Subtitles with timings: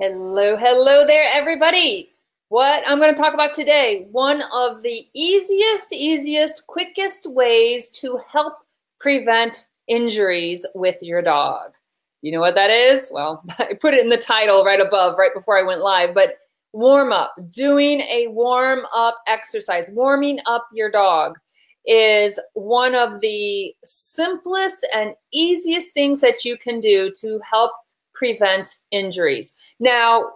[0.00, 2.10] Hello, hello there, everybody.
[2.48, 8.18] What I'm going to talk about today, one of the easiest, easiest, quickest ways to
[8.28, 8.54] help
[8.98, 11.76] prevent injuries with your dog.
[12.22, 13.08] You know what that is?
[13.12, 16.38] Well, I put it in the title right above, right before I went live, but
[16.72, 21.38] warm up, doing a warm up exercise, warming up your dog
[21.86, 27.70] is one of the simplest and easiest things that you can do to help
[28.14, 29.74] prevent injuries.
[29.80, 30.30] Now,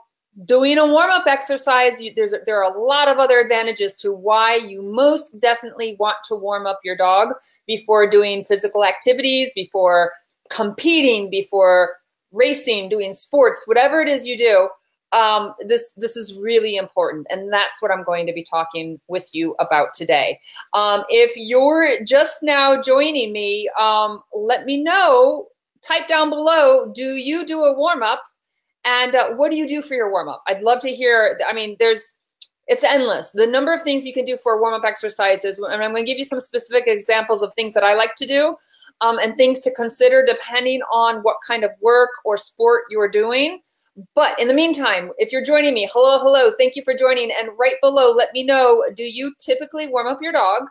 [0.45, 4.55] doing a warm-up exercise, you, there's there are a lot of other advantages to why
[4.57, 7.35] you most definitely want to warm up your dog
[7.67, 10.13] before doing physical activities, before
[10.51, 11.97] competing, before
[12.31, 14.69] racing, doing sports, whatever it is you do.
[15.11, 19.29] Um, this this is really important, and that's what I'm going to be talking with
[19.33, 20.39] you about today.
[20.75, 25.49] Um, if you're just now joining me, um, let me know
[25.83, 28.23] type down below, do you do a warm up?
[28.85, 30.43] And uh, what do you do for your warm up?
[30.47, 31.39] I'd love to hear.
[31.47, 32.19] I mean, there's,
[32.67, 33.33] it's endless.
[33.33, 35.59] The number of things you can do for warm up exercises.
[35.59, 38.27] And I'm going to give you some specific examples of things that I like to
[38.27, 38.57] do
[39.01, 43.61] um, and things to consider depending on what kind of work or sport you're doing.
[44.15, 47.33] But in the meantime, if you're joining me, hello, hello, thank you for joining.
[47.33, 50.63] And right below, let me know, do you typically warm up your dog?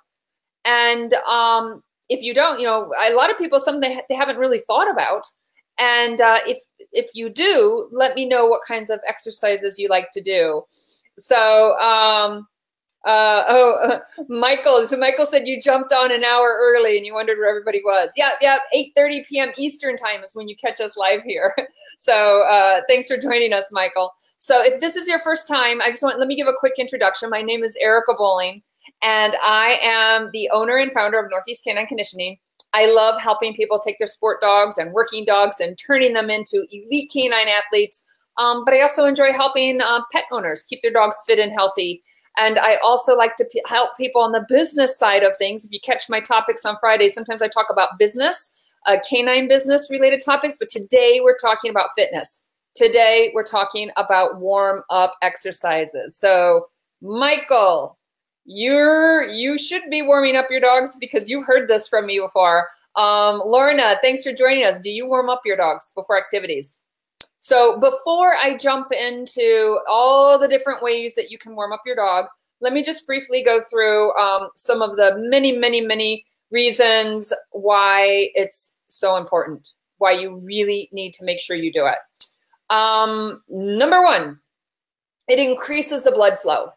[0.63, 4.37] And um, if you don't, you know, a lot of people something they, they haven't
[4.37, 5.25] really thought about.
[5.79, 6.57] And uh, if
[6.91, 10.63] if you do, let me know what kinds of exercises you like to do.
[11.19, 12.47] So, um,
[13.05, 14.87] uh, oh, uh, Michael.
[14.87, 18.09] So Michael said you jumped on an hour early and you wondered where everybody was.
[18.15, 18.57] Yeah, yeah.
[18.75, 19.51] 8:30 p.m.
[19.57, 21.55] Eastern time is when you catch us live here.
[21.99, 24.13] So uh, thanks for joining us, Michael.
[24.37, 26.73] So if this is your first time, I just want let me give a quick
[26.77, 27.27] introduction.
[27.31, 28.61] My name is Erica Bowling
[29.01, 32.37] and I am the owner and founder of Northeast Canine Conditioning.
[32.73, 36.65] I love helping people take their sport dogs and working dogs and turning them into
[36.71, 38.03] elite canine athletes.
[38.37, 42.03] Um, but I also enjoy helping uh, pet owners keep their dogs fit and healthy.
[42.37, 45.65] And I also like to p- help people on the business side of things.
[45.65, 48.51] If you catch my topics on Friday, sometimes I talk about business,
[48.85, 52.43] uh, canine business related topics, but today we're talking about fitness.
[52.75, 56.15] Today we're talking about warm up exercises.
[56.15, 56.67] So,
[57.01, 57.96] Michael,
[58.47, 62.69] you're you should be warming up your dogs because you've heard this from me before.
[62.95, 64.79] Um, Lorna, thanks for joining us.
[64.79, 66.81] Do you warm up your dogs before activities?
[67.39, 71.95] So before I jump into all the different ways that you can warm up your
[71.95, 72.25] dog,
[72.61, 78.29] let me just briefly go through um, some of the many, many, many reasons why
[78.33, 81.97] it's so important, why you really need to make sure you do it.
[82.73, 84.39] Um, number one,
[85.27, 86.71] it increases the blood flow.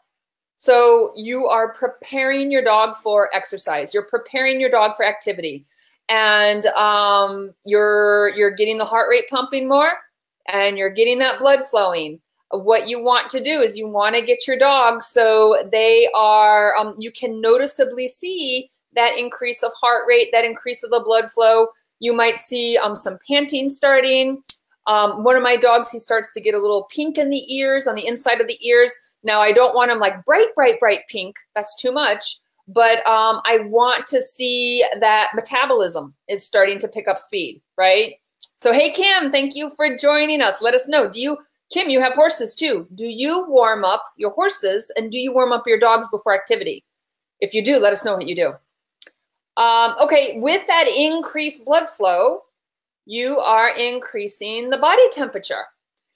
[0.60, 3.94] So you are preparing your dog for exercise.
[3.94, 5.64] You're preparing your dog for activity,
[6.10, 9.92] and um, you're you're getting the heart rate pumping more,
[10.48, 12.20] and you're getting that blood flowing.
[12.50, 16.76] What you want to do is you want to get your dog so they are.
[16.76, 21.30] Um, you can noticeably see that increase of heart rate, that increase of the blood
[21.30, 21.68] flow.
[22.00, 24.42] You might see um, some panting starting.
[24.90, 27.86] Um, one of my dogs, he starts to get a little pink in the ears,
[27.86, 28.92] on the inside of the ears
[29.22, 31.36] now, I don't want him like bright, bright, bright pink.
[31.54, 32.40] That's too much.
[32.68, 38.14] But um, I want to see that metabolism is starting to pick up speed, right?
[38.56, 40.62] So, hey, Kim, thank you for joining us.
[40.62, 41.10] Let us know.
[41.10, 41.36] Do you,
[41.70, 42.86] Kim, you have horses too.
[42.94, 46.84] Do you warm up your horses and do you warm up your dogs before activity?
[47.40, 48.52] If you do, let us know what you do.
[49.60, 52.42] Um, okay, with that increased blood flow,
[53.06, 55.64] you are increasing the body temperature.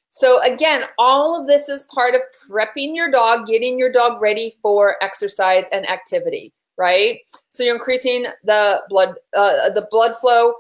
[0.09, 4.57] So again, all of this is part of prepping your dog, getting your dog ready
[4.63, 7.19] for exercise and activity, right?
[7.49, 10.55] So you're increasing the blood, uh, the blood flow,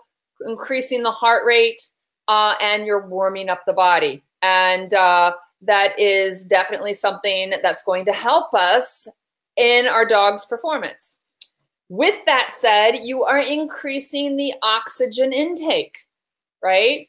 [0.46, 1.86] increasing the heart rate,
[2.26, 4.24] uh, and you're warming up the body.
[4.42, 9.06] And uh, that is definitely something that's going to help us
[9.56, 11.18] in our dog's performance.
[11.88, 15.96] With that said, you are increasing the oxygen intake,
[16.64, 17.08] right?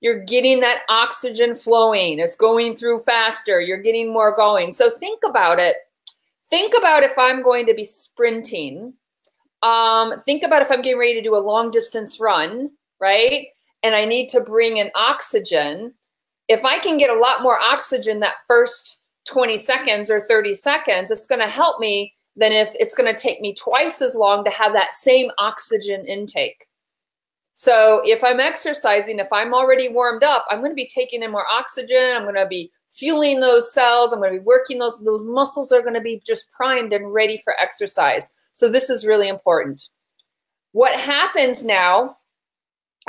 [0.00, 2.18] you're getting that oxygen flowing.
[2.18, 3.60] It's going through faster.
[3.60, 4.70] You're getting more going.
[4.72, 5.76] So think about it.
[6.48, 8.92] Think about if I'm going to be sprinting.
[9.62, 12.70] Um, think about if I'm getting ready to do a long distance run,
[13.00, 13.48] right?
[13.82, 15.94] And I need to bring in oxygen.
[16.48, 21.10] If I can get a lot more oxygen that first 20 seconds or 30 seconds,
[21.10, 24.44] it's going to help me than if it's going to take me twice as long
[24.44, 26.66] to have that same oxygen intake.
[27.58, 31.32] So if I'm exercising, if I'm already warmed up, I'm going to be taking in
[31.32, 32.12] more oxygen.
[32.14, 34.12] I'm going to be fueling those cells.
[34.12, 37.14] I'm going to be working those, those muscles are going to be just primed and
[37.14, 38.30] ready for exercise.
[38.52, 39.88] So this is really important.
[40.72, 42.18] What happens now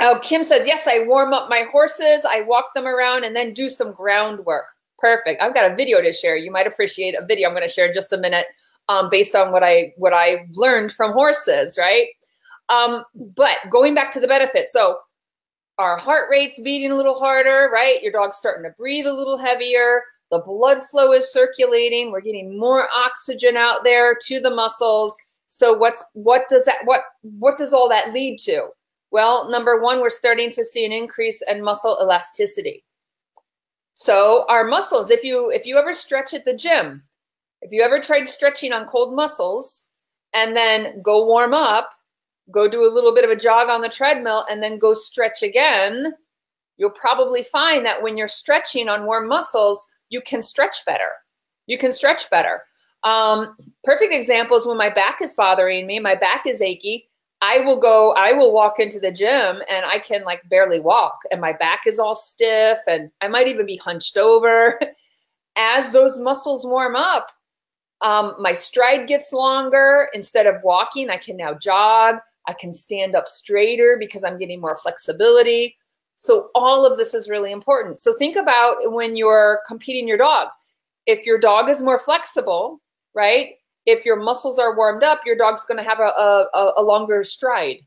[0.00, 3.52] Oh, Kim says, yes, I warm up my horses, I walk them around, and then
[3.52, 4.66] do some groundwork.
[4.96, 5.42] Perfect.
[5.42, 6.36] I've got a video to share.
[6.36, 8.46] You might appreciate a video I'm going to share in just a minute
[8.88, 12.06] um, based on what I what I've learned from horses, right?
[12.68, 13.04] Um,
[13.36, 14.98] but going back to the benefits, so
[15.78, 18.02] our heart rate's beating a little harder, right?
[18.02, 20.02] Your dog's starting to breathe a little heavier.
[20.30, 22.10] The blood flow is circulating.
[22.10, 25.16] We're getting more oxygen out there to the muscles.
[25.46, 28.68] So what's what does that what what does all that lead to?
[29.10, 32.84] Well, number one, we're starting to see an increase in muscle elasticity.
[33.94, 37.02] So our muscles, if you if you ever stretch at the gym,
[37.62, 39.88] if you ever tried stretching on cold muscles
[40.34, 41.90] and then go warm up,
[42.50, 45.42] go do a little bit of a jog on the treadmill and then go stretch
[45.42, 46.14] again,
[46.76, 51.10] you'll probably find that when you're stretching on warm muscles, you can stretch better.
[51.66, 52.62] You can stretch better.
[53.04, 57.08] Um, perfect example is when my back is bothering me, my back is achy.
[57.40, 61.18] I will go, I will walk into the gym and I can like barely walk
[61.30, 64.80] and my back is all stiff and I might even be hunched over.
[65.56, 67.30] As those muscles warm up,
[68.00, 70.08] um, my stride gets longer.
[70.14, 72.16] Instead of walking, I can now jog.
[72.48, 75.76] I can stand up straighter because I'm getting more flexibility.
[76.16, 77.98] So all of this is really important.
[77.98, 80.48] So think about when you're competing your dog.
[81.06, 82.80] If your dog is more flexible,
[83.14, 83.50] right?
[83.86, 87.22] If your muscles are warmed up, your dog's going to have a, a, a longer
[87.22, 87.82] stride.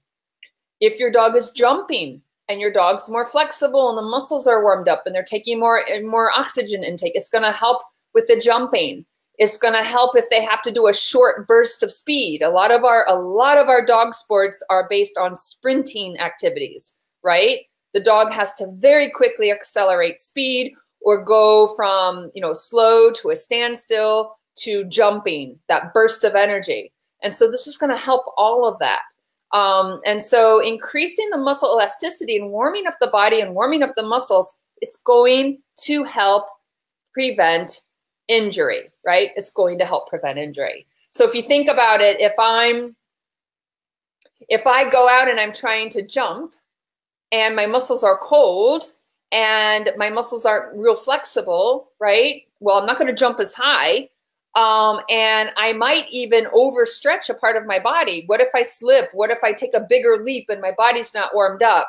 [0.79, 4.87] If your dog is jumping and your dog's more flexible and the muscles are warmed
[4.87, 7.81] up and they're taking more more oxygen intake, it's going to help
[8.13, 9.05] with the jumping.
[9.41, 12.41] It's going to help if they have to do a short burst of speed.
[12.41, 16.95] A lot of our a lot of our dog sports are based on sprinting activities,
[17.23, 17.61] right?
[17.93, 23.29] the dog has to very quickly accelerate speed or go from you know slow to
[23.29, 26.91] a standstill to jumping that burst of energy
[27.23, 29.01] and so this is going to help all of that
[29.53, 33.93] um, and so increasing the muscle elasticity and warming up the body and warming up
[33.95, 36.45] the muscles it's going to help
[37.13, 37.81] prevent
[38.27, 42.33] injury right it's going to help prevent injury so if you think about it if
[42.39, 42.95] i'm
[44.49, 46.53] if i go out and i'm trying to jump
[47.31, 48.93] and my muscles are cold
[49.31, 52.43] and my muscles aren't real flexible, right?
[52.59, 54.09] Well, I'm not going to jump as high.
[54.55, 58.25] Um, and I might even overstretch a part of my body.
[58.25, 59.05] What if I slip?
[59.13, 61.87] What if I take a bigger leap and my body's not warmed up?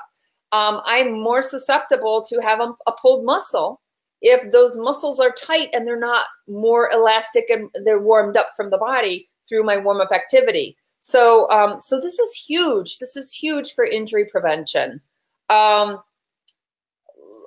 [0.53, 3.81] Um, I'm more susceptible to have a, a pulled muscle
[4.23, 8.71] if those muscles are tight and they're not more elastic and they're warmed up from
[8.71, 10.77] the body through my warm up activity.
[11.01, 12.99] So, um, so this is huge.
[12.99, 15.01] This is huge for injury prevention.
[15.51, 16.01] Um,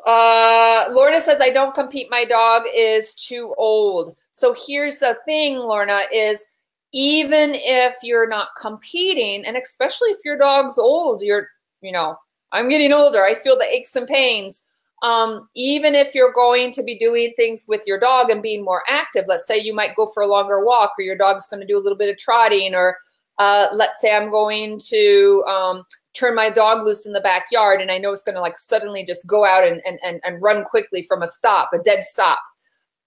[0.06, 2.12] uh, Lorna says, I don't compete.
[2.12, 4.16] My dog is too old.
[4.33, 6.45] So here's the thing, Lorna, is
[6.94, 11.48] even if you're not competing, and especially if your dog's old, you're,
[11.81, 12.18] you know,
[12.51, 13.24] I'm getting older.
[13.24, 14.63] I feel the aches and pains.
[15.01, 18.83] Um, even if you're going to be doing things with your dog and being more
[18.88, 21.68] active, let's say you might go for a longer walk or your dog's going to
[21.68, 22.97] do a little bit of trotting or
[23.38, 25.83] uh, let's say I'm going to um,
[26.13, 29.06] turn my dog loose in the backyard and I know it's going to like suddenly
[29.06, 32.39] just go out and, and, and, and run quickly from a stop, a dead stop.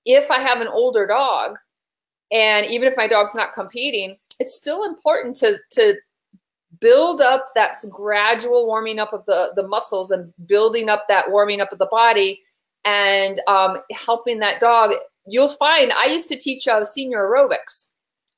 [0.05, 1.57] If I have an older dog,
[2.31, 5.95] and even if my dog's not competing, it's still important to, to
[6.81, 11.61] build up that gradual warming up of the, the muscles and building up that warming
[11.61, 12.43] up of the body
[12.85, 14.93] and um, helping that dog.
[15.27, 17.89] You'll find I used to teach uh, senior aerobics.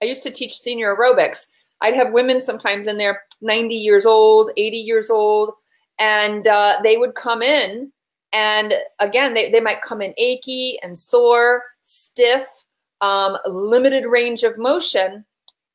[0.03, 1.47] I used to teach senior aerobics
[1.81, 5.55] I'd have women sometimes in there 90 years old, 80 years old,
[5.99, 7.91] and uh, they would come in
[8.33, 12.47] and again, they, they might come in achy and sore, stiff,
[13.01, 15.25] um, limited range of motion.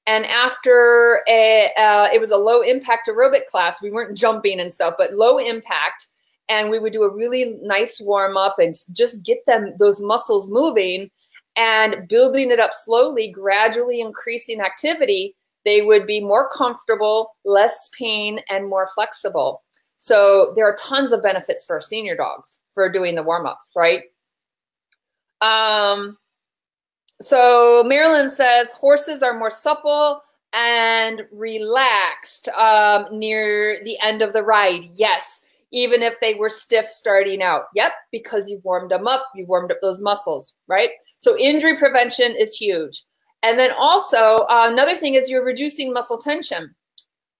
[0.07, 4.71] And after a, uh, it was a low impact aerobic class, we weren't jumping and
[4.71, 6.07] stuff, but low impact.
[6.47, 10.47] And we would do a really nice warm up and just get them those muscles
[10.47, 11.09] moving
[11.55, 15.35] and building it up slowly, gradually increasing activity
[15.65, 19.63] they would be more comfortable, less pain, and more flexible.
[19.97, 24.03] So there are tons of benefits for senior dogs for doing the warm up, right?
[25.41, 26.17] Um,
[27.22, 30.22] so Marilyn says horses are more supple
[30.53, 34.84] and relaxed um, near the end of the ride.
[34.95, 37.63] Yes, even if they were stiff starting out.
[37.75, 40.91] Yep, because you warmed them up, you warmed up those muscles, right?
[41.19, 43.03] So injury prevention is huge.
[43.43, 46.74] And then also uh, another thing is you're reducing muscle tension.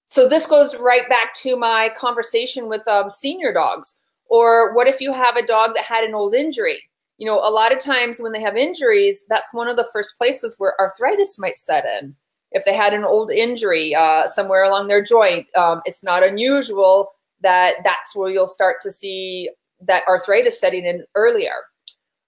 [0.06, 4.02] So this goes right back to my conversation with um, senior dogs.
[4.28, 6.82] Or what if you have a dog that had an old injury?
[7.18, 10.18] You know, a lot of times when they have injuries, that's one of the first
[10.18, 12.16] places where arthritis might set in.
[12.52, 17.12] If they had an old injury uh, somewhere along their joint, um, it's not unusual
[17.42, 19.50] that that's where you'll start to see
[19.82, 21.54] that arthritis setting in earlier.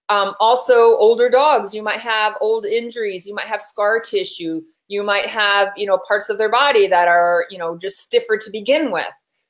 [0.10, 5.04] Um, also, older dogs, you might have old injuries, you might have scar tissue, you
[5.04, 8.52] might have, you know, parts of their body that are, you know, just stiffer to
[8.52, 9.06] begin with.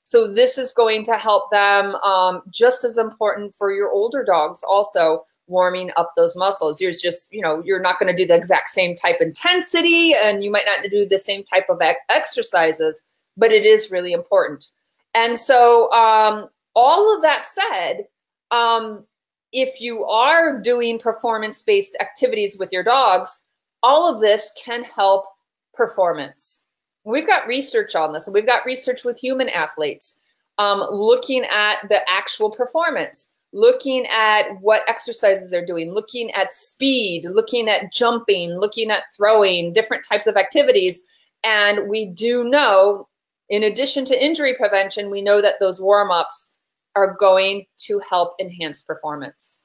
[0.07, 4.63] So this is going to help them um, just as important for your older dogs
[4.63, 6.79] also warming up those muscles.
[6.79, 10.45] You're just, you know, you're not going to do the exact same type intensity and
[10.45, 13.03] you might not do the same type of exercises,
[13.35, 14.69] but it is really important.
[15.13, 18.07] And so um, all of that said,
[18.51, 19.03] um,
[19.51, 23.43] if you are doing performance-based activities with your dogs,
[23.83, 25.25] all of this can help
[25.73, 26.66] performance.
[27.07, 30.21] We've got research on this, and we've got research with human athletes
[30.57, 37.25] um, looking at the actual performance, looking at what exercises they're doing, looking at speed,
[37.25, 41.03] looking at jumping, looking at throwing, different types of activities.
[41.43, 43.07] And we do know,
[43.49, 46.57] in addition to injury prevention, we know that those warm ups
[46.95, 49.59] are going to help enhance performance.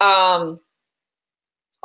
[0.00, 0.60] Um,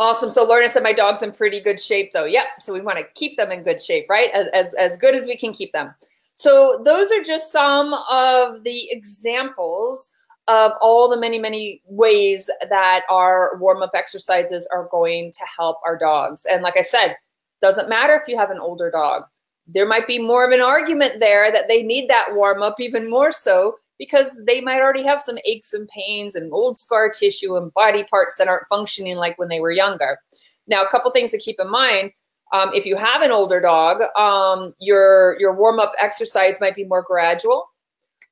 [0.01, 0.31] awesome.
[0.31, 2.25] So Lorna said my dog's in pretty good shape though.
[2.25, 2.45] Yep.
[2.59, 4.29] So we want to keep them in good shape, right?
[4.33, 5.93] As, as, as good as we can keep them.
[6.33, 10.11] So those are just some of the examples
[10.47, 15.97] of all the many, many ways that our warm-up exercises are going to help our
[15.97, 16.45] dogs.
[16.51, 17.15] And like I said,
[17.61, 19.23] doesn't matter if you have an older dog.
[19.67, 23.31] There might be more of an argument there that they need that warm-up even more
[23.31, 27.71] so because they might already have some aches and pains and old scar tissue and
[27.75, 30.17] body parts that aren't functioning like when they were younger.
[30.65, 32.11] Now, a couple things to keep in mind.
[32.51, 37.03] Um, if you have an older dog, um, your, your warm-up exercise might be more
[37.03, 37.67] gradual.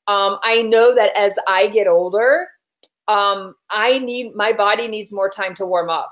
[0.08, 2.48] Um, I know that as I get older,
[3.08, 6.12] um, I need, my body needs more time to warm up.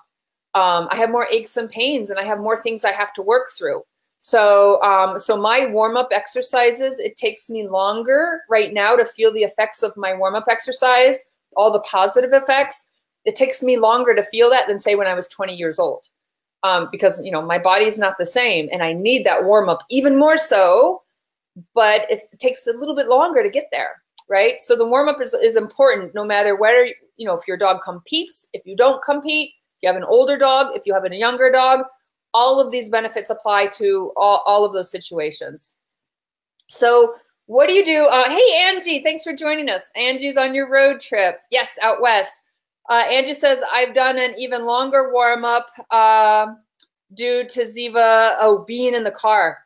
[0.54, 3.24] Um, I have more aches and pains and I have more things I have to
[3.24, 3.82] work through.
[4.20, 9.32] So, um, so my warm up exercises, it takes me longer right now to feel
[9.32, 11.24] the effects of my warm up exercise,
[11.56, 12.88] all the positive effects.
[13.26, 16.08] It takes me longer to feel that than say when I was 20 years old,
[16.64, 19.84] um, because you know my body's not the same, and I need that warm up
[19.90, 21.04] even more so.
[21.74, 24.62] But it takes a little bit longer to get there, right?
[24.62, 27.82] So the warm up is is important, no matter whether you know if your dog
[27.84, 31.14] competes, if you don't compete, if you have an older dog, if you have a
[31.14, 31.86] younger dog
[32.34, 35.78] all of these benefits apply to all, all of those situations.
[36.68, 37.16] So
[37.48, 38.04] what do you do?
[38.06, 39.84] Uh, hey, Angie, thanks for joining us.
[39.96, 41.40] Angie's on your road trip.
[41.50, 42.44] Yes, out west.
[42.90, 46.48] Uh, Angie says, I've done an even longer warm up uh,
[47.14, 49.60] due to Ziva, oh, being in the car.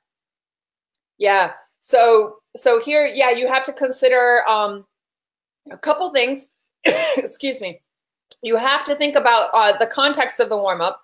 [1.18, 1.54] Yeah.
[1.80, 4.86] So, so here, yeah, you have to consider um,
[5.72, 6.48] a couple things.
[7.18, 7.82] Excuse me.
[8.44, 11.01] You have to think about uh, the context of the warm up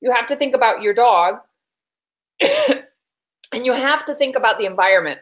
[0.00, 1.36] you have to think about your dog
[2.40, 5.20] and you have to think about the environment.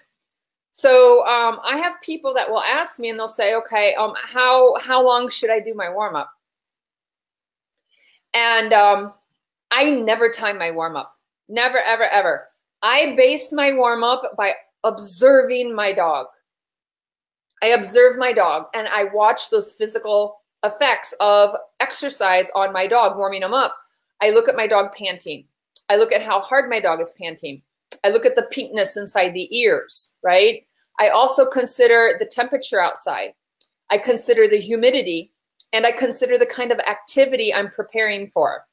[0.72, 4.74] So um, I have people that will ask me and they'll say, okay, um, how,
[4.80, 6.30] how long should I do my warm up?
[8.34, 9.12] And um,
[9.70, 11.14] I never time my warm up.
[11.48, 12.48] Never, ever, ever.
[12.82, 16.26] I base my warm up by observing my dog.
[17.62, 21.50] I observe my dog and I watch those physical effects of
[21.80, 23.76] exercise on my dog, warming them up.
[24.20, 25.46] I look at my dog panting.
[25.88, 27.62] I look at how hard my dog is panting.
[28.04, 30.66] I look at the pinkness inside the ears, right?
[30.98, 33.34] I also consider the temperature outside.
[33.90, 35.32] I consider the humidity
[35.72, 38.64] and I consider the kind of activity I'm preparing for.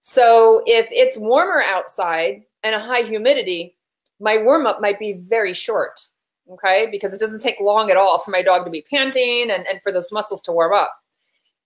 [0.00, 3.76] So if it's warmer outside and a high humidity,
[4.18, 6.00] my warm up might be very short,
[6.50, 6.88] okay?
[6.90, 9.82] Because it doesn't take long at all for my dog to be panting and, and
[9.82, 10.99] for those muscles to warm up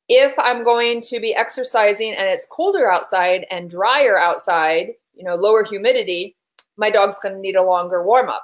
[0.09, 5.35] if I'm going to be exercising and it's colder outside and drier outside, you know,
[5.35, 6.37] lower humidity,
[6.77, 8.43] my dog's going to need a longer warm up.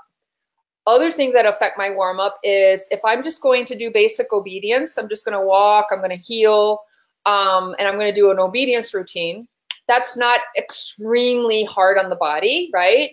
[0.87, 4.33] Other things that affect my warm up is if I'm just going to do basic
[4.33, 6.81] obedience, I'm just going to walk, I'm going to heel,
[7.27, 9.47] um, and I'm going to do an obedience routine.
[9.87, 13.11] That's not extremely hard on the body, right?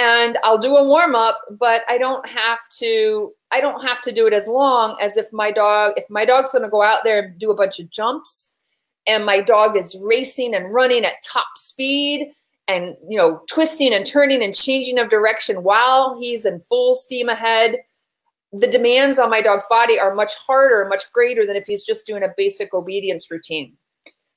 [0.00, 4.12] And I'll do a warm up, but I don't have to I don't have to
[4.12, 7.04] do it as long as if my dog if my dog's going to go out
[7.04, 8.56] there and do a bunch of jumps
[9.06, 12.32] and my dog is racing and running at top speed
[12.66, 17.28] and you know twisting and turning and changing of direction while he's in full steam
[17.28, 17.76] ahead
[18.52, 22.06] the demands on my dog's body are much harder much greater than if he's just
[22.06, 23.76] doing a basic obedience routine.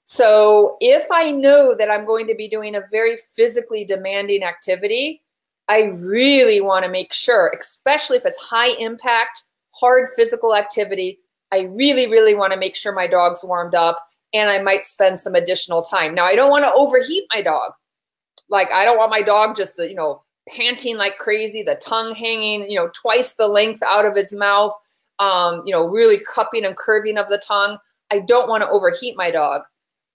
[0.04, 5.23] So if i know that i'm going to be doing a very physically demanding activity
[5.70, 11.20] I really want to make sure, especially if it's high impact, hard physical activity,
[11.52, 14.04] I really, really want to make sure my dog's warmed up
[14.34, 16.16] and I might spend some additional time.
[16.16, 17.72] Now, I don't want to overheat my dog.
[18.50, 22.70] Like, I don't want my dog just, you know, panting like crazy, the tongue hanging,
[22.70, 24.74] you know, twice the length out of his mouth.
[25.20, 27.78] um, you know, really cupping and curving of the tongue.
[28.12, 29.62] I don't want to overheat my dog.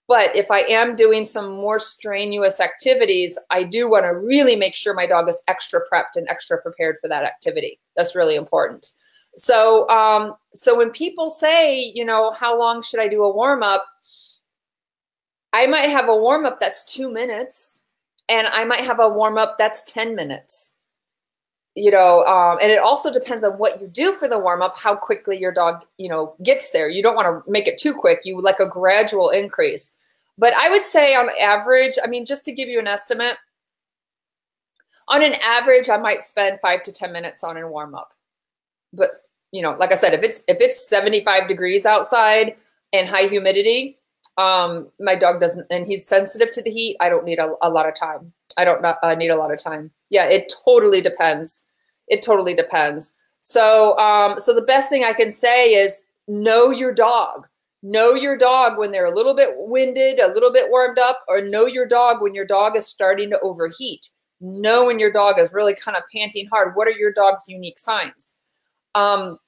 [0.09, 4.73] But if I am doing some more strenuous activities, I do want to really make
[4.73, 7.79] sure my dog is extra prepped and extra prepared for that activity.
[7.95, 8.91] That's really important.
[9.35, 13.61] So, um, so when people say, you know, how long should I do a warm
[13.61, 13.85] up?
[15.53, 17.83] I might have a warm up that's two minutes,
[18.29, 20.75] and I might have a warm up that's 10 minutes.
[21.79, 24.77] You know, um, and it also depends on what you do for the warm up,
[24.77, 26.89] how quickly your dog, you know, gets there.
[26.89, 28.19] You don't want to make it too quick.
[28.25, 29.95] You like a gradual increase.
[30.37, 33.37] But I would say on average, I mean, just to give you an estimate,
[35.07, 38.13] on an average, I might spend five to 10 minutes on a warm up.
[38.91, 39.09] But,
[39.53, 42.57] you know, like I said, if it's, if it's 75 degrees outside
[42.91, 43.99] and high humidity,
[44.37, 46.97] um, my dog doesn't, and he's sensitive to the heat.
[46.99, 48.33] I don't need a, a lot of time.
[48.57, 49.91] I don't uh, need a lot of time.
[50.09, 51.65] Yeah, it totally depends.
[52.09, 53.15] It totally depends.
[53.39, 57.47] So, um, so the best thing I can say is know your dog.
[57.81, 61.41] Know your dog when they're a little bit winded, a little bit warmed up, or
[61.41, 64.09] know your dog when your dog is starting to overheat.
[64.41, 66.75] Know when your dog is really kind of panting hard.
[66.75, 68.35] What are your dog's unique signs?
[68.95, 69.39] Um,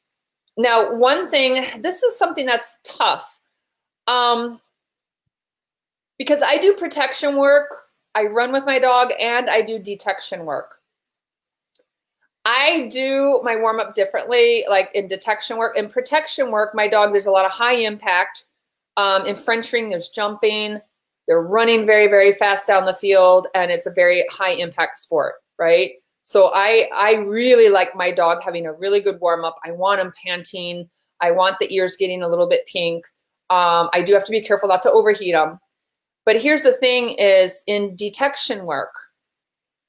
[0.57, 3.39] now, one thing, this is something that's tough.
[4.07, 4.61] Um,
[6.17, 7.69] because I do protection work,
[8.15, 10.80] I run with my dog, and I do detection work.
[12.45, 15.77] I do my warm up differently, like in detection work.
[15.77, 18.45] In protection work, my dog, there's a lot of high impact.
[18.97, 20.79] Um, in French ring, there's jumping.
[21.27, 25.35] They're running very, very fast down the field, and it's a very high impact sport,
[25.59, 25.91] right?
[26.23, 29.57] So I, I really like my dog having a really good warm up.
[29.65, 30.89] I want him panting.
[31.19, 33.05] I want the ears getting a little bit pink.
[33.49, 35.59] Um, I do have to be careful not to overheat them.
[36.25, 38.93] But here's the thing is in detection work,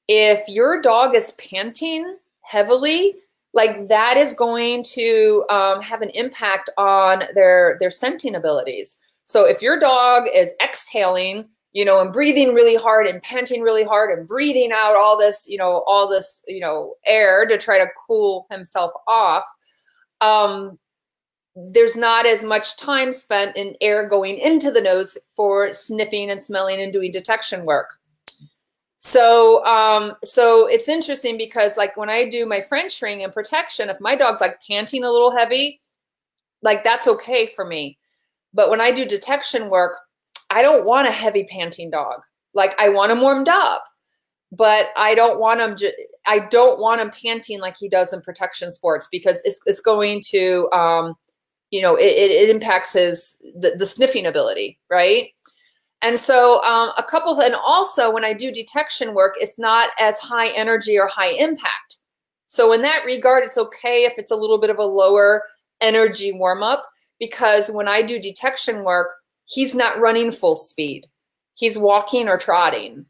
[0.07, 3.15] if your dog is panting heavily,
[3.53, 8.97] like that is going to um, have an impact on their, their scenting abilities.
[9.25, 13.83] So if your dog is exhaling, you know, and breathing really hard and panting really
[13.83, 17.79] hard and breathing out all this, you know, all this, you know, air to try
[17.79, 19.43] to cool himself off,
[20.21, 20.77] um,
[21.55, 26.41] there's not as much time spent in air going into the nose for sniffing and
[26.41, 27.99] smelling and doing detection work.
[29.05, 33.89] So, um, so it's interesting because like when I do my French ring and protection,
[33.89, 35.81] if my dog's like panting a little heavy,
[36.61, 37.97] like that's okay for me.
[38.53, 39.97] But when I do detection work,
[40.49, 42.21] I don't want a heavy panting dog.
[42.53, 43.83] Like I want him warmed up,
[44.53, 45.89] but I don't want him.
[46.25, 50.21] I don't want him panting like he does in protection sports because it's it's going
[50.29, 51.15] to um,
[51.71, 55.31] you know, it, it, impacts his the, the, sniffing ability, right?
[56.03, 60.19] And so um, a couple, and also when I do detection work, it's not as
[60.19, 61.97] high energy or high impact.
[62.45, 65.43] So in that regard, it's okay if it's a little bit of a lower
[65.81, 66.85] energy warm up
[67.19, 69.13] because when I do detection work,
[69.45, 71.05] he's not running full speed.
[71.55, 73.05] He's walking or trotting.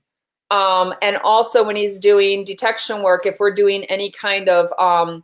[0.51, 5.23] Um, and also when he's doing detection work, if we're doing any kind of um,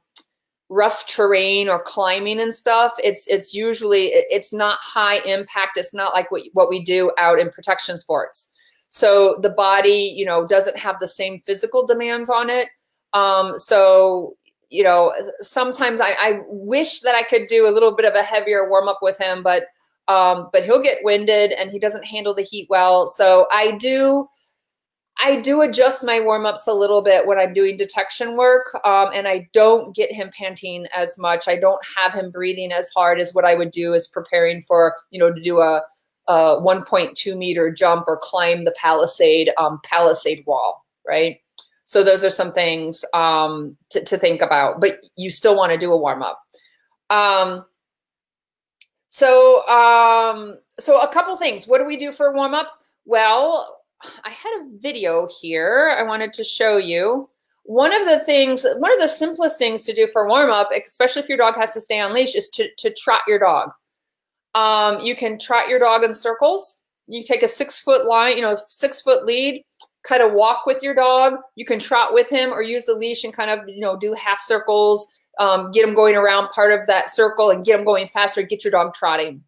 [0.70, 5.78] rough terrain or climbing and stuff, it's it's usually it's not high impact.
[5.78, 8.52] It's not like what what we do out in protection sports.
[8.88, 12.68] So the body, you know, doesn't have the same physical demands on it.
[13.14, 14.36] Um, so
[14.70, 18.22] you know, sometimes I, I wish that I could do a little bit of a
[18.22, 19.64] heavier warm up with him, but
[20.08, 23.08] um, but he'll get winded and he doesn't handle the heat well.
[23.08, 24.28] So I do
[25.22, 29.10] I do adjust my warm ups a little bit when I'm doing detection work, um,
[29.14, 31.48] and I don't get him panting as much.
[31.48, 34.96] I don't have him breathing as hard as what I would do is preparing for,
[35.12, 35.82] you know, to do a,
[36.28, 41.40] a 1.2 meter jump or climb the palisade um, palisade wall, right?
[41.84, 45.78] So those are some things um, to, to, think about, but you still want to
[45.78, 46.40] do a warm up.
[47.10, 47.66] Um,
[49.08, 51.68] so, um, so a couple things.
[51.68, 52.72] What do we do for warm up?
[53.06, 57.30] Well, I had a video here I wanted to show you.
[57.64, 61.22] One of the things, one of the simplest things to do for warm up, especially
[61.22, 63.70] if your dog has to stay on leash, is to, to trot your dog.
[64.56, 66.82] Um, you can trot your dog in circles.
[67.08, 69.64] You take a six foot line, you know, six foot lead,
[70.04, 71.34] kind of walk with your dog.
[71.56, 74.14] You can trot with him or use the leash and kind of, you know, do
[74.14, 75.08] half circles,
[75.40, 78.64] um, get him going around part of that circle and get him going faster, get
[78.64, 79.44] your dog trotting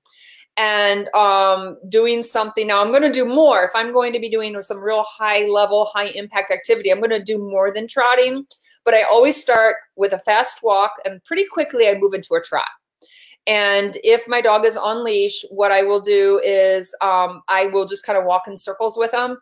[0.57, 2.67] and um, doing something.
[2.67, 3.63] Now, I'm going to do more.
[3.63, 7.09] If I'm going to be doing some real high level, high impact activity, I'm going
[7.11, 8.45] to do more than trotting.
[8.83, 12.41] But I always start with a fast walk, and pretty quickly I move into a
[12.41, 12.67] trot.
[13.47, 17.87] And if my dog is on leash, what I will do is um, I will
[17.87, 19.37] just kind of walk in circles with him.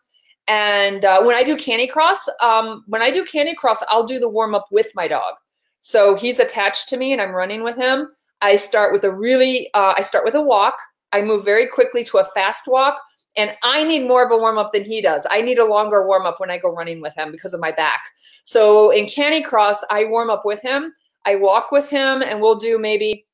[0.48, 4.54] And uh, when I do canicross, um, when I do canicross, I'll do the warm
[4.54, 5.34] up with my dog.
[5.80, 8.08] So he's attached to me and I'm running with him.
[8.40, 10.76] I start with a really, uh, I start with a walk.
[11.12, 13.00] I move very quickly to a fast walk.
[13.36, 15.24] And I need more of a warm up than he does.
[15.30, 17.70] I need a longer warm up when I go running with him because of my
[17.70, 18.02] back.
[18.42, 20.92] So in Canicross, I warm up with him.
[21.26, 23.26] I walk with him and we'll do maybe,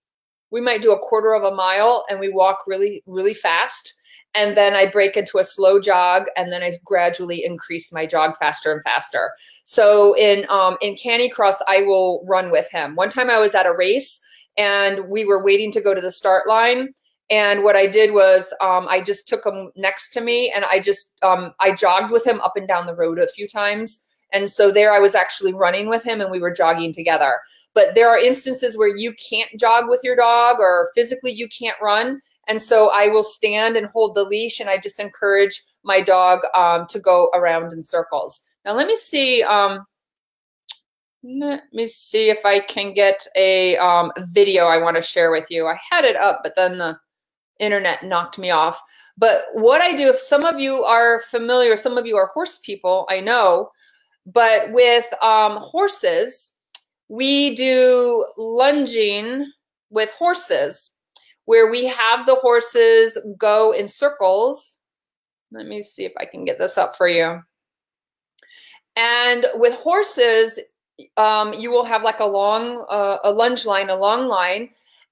[0.51, 3.95] we might do a quarter of a mile and we walk really, really fast
[4.37, 8.37] and then I break into a slow jog, and then I gradually increase my jog
[8.37, 9.33] faster and faster.
[9.65, 12.95] So in um, in Canicross, I will run with him.
[12.95, 14.21] One time I was at a race,
[14.59, 16.93] and we were waiting to go to the start line.
[17.29, 20.79] And what I did was um, I just took him next to me, and I
[20.79, 24.05] just um, I jogged with him up and down the road a few times.
[24.33, 27.35] And so there I was actually running with him, and we were jogging together.
[27.75, 31.77] But there are instances where you can't jog with your dog, or physically you can't
[31.83, 36.01] run and so I will stand and hold the leash and I just encourage my
[36.01, 38.41] dog um, to go around in circles.
[38.65, 39.85] Now let me see, um,
[41.23, 45.67] let me see if I can get a um, video I wanna share with you.
[45.67, 46.99] I had it up, but then the
[47.59, 48.83] internet knocked me off.
[49.19, 52.59] But what I do, if some of you are familiar, some of you are horse
[52.59, 53.71] people, I know,
[54.27, 56.53] but with um, horses,
[57.09, 59.51] we do lunging
[59.91, 60.93] with horses
[61.45, 64.79] where we have the horses go in circles.
[65.53, 67.41] Let me see if I can get this up for you.
[68.97, 70.59] And with horses,
[71.17, 74.71] um, you will have like a long, uh, a lunge line, a long line,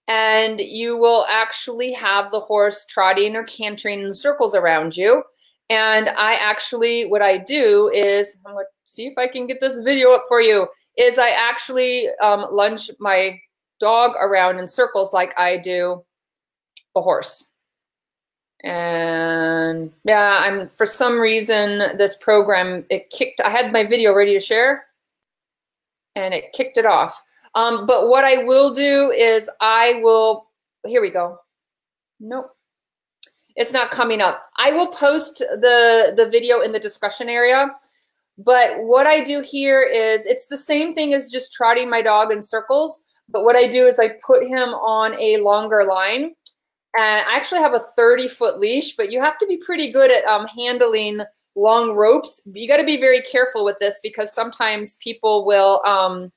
[0.08, 5.22] and you will actually have the horse trotting or cantering in circles around you.
[5.70, 9.80] And I actually, what I do is, I'm gonna see if I can get this
[9.80, 13.38] video up for you, is I actually um, lunge my
[13.80, 16.04] dog around in circles like I do
[16.94, 17.50] a horse.
[18.62, 23.40] And yeah, I'm for some reason this program it kicked.
[23.40, 24.86] I had my video ready to share,
[26.14, 27.22] and it kicked it off.
[27.54, 30.50] Um, but what I will do is I will.
[30.84, 31.38] Here we go.
[32.20, 32.50] Nope,
[33.56, 34.44] it's not coming up.
[34.56, 37.68] I will post the the video in the discussion area.
[38.36, 42.32] But what I do here is it's the same thing as just trotting my dog
[42.32, 43.04] in circles.
[43.28, 46.34] But what I do is I put him on a longer line
[46.96, 50.10] and I actually have a 30 foot leash, but you have to be pretty good
[50.10, 51.20] at um, handling
[51.56, 52.46] long ropes.
[52.52, 56.32] You got to be very careful with this because sometimes people will, um,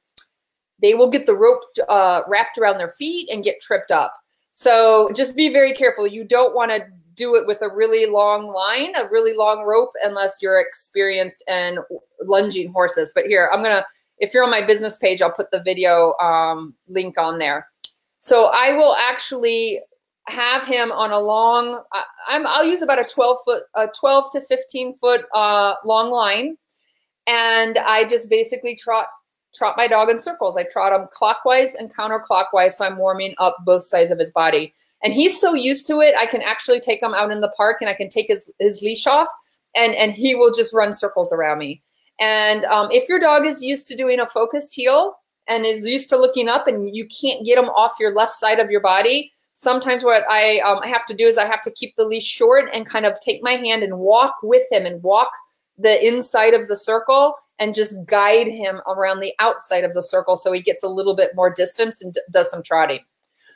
[0.81, 4.13] they will get the rope uh, wrapped around their feet and get tripped up.
[4.51, 6.07] So just be very careful.
[6.07, 6.81] You don't want to
[7.17, 11.79] do it with a really long line, a really long rope, unless you're experienced in
[12.23, 13.11] lunging horses.
[13.13, 13.85] But here, I'm going to,
[14.19, 17.67] if you're on my business page, I'll put the video um, link on there.
[18.19, 19.79] So I will actually
[20.27, 21.81] have him on a long,
[22.27, 26.57] I'm, I'll use about a 12 foot, a 12 to 15 foot uh, long line.
[27.25, 29.07] And I just basically trot,
[29.55, 30.57] trot my dog in circles.
[30.57, 32.73] I trot him clockwise and counterclockwise.
[32.73, 34.73] So I'm warming up both sides of his body.
[35.03, 37.77] And he's so used to it, I can actually take him out in the park
[37.81, 39.27] and I can take his, his leash off
[39.75, 41.81] and, and he will just run circles around me.
[42.19, 45.15] And um, if your dog is used to doing a focused heel
[45.47, 48.59] and is used to looking up and you can't get him off your left side
[48.59, 51.71] of your body, sometimes what I, um, I have to do is I have to
[51.71, 55.01] keep the leash short and kind of take my hand and walk with him and
[55.03, 55.29] walk
[55.77, 60.35] the inside of the circle and just guide him around the outside of the circle
[60.35, 62.99] so he gets a little bit more distance and does some trotting.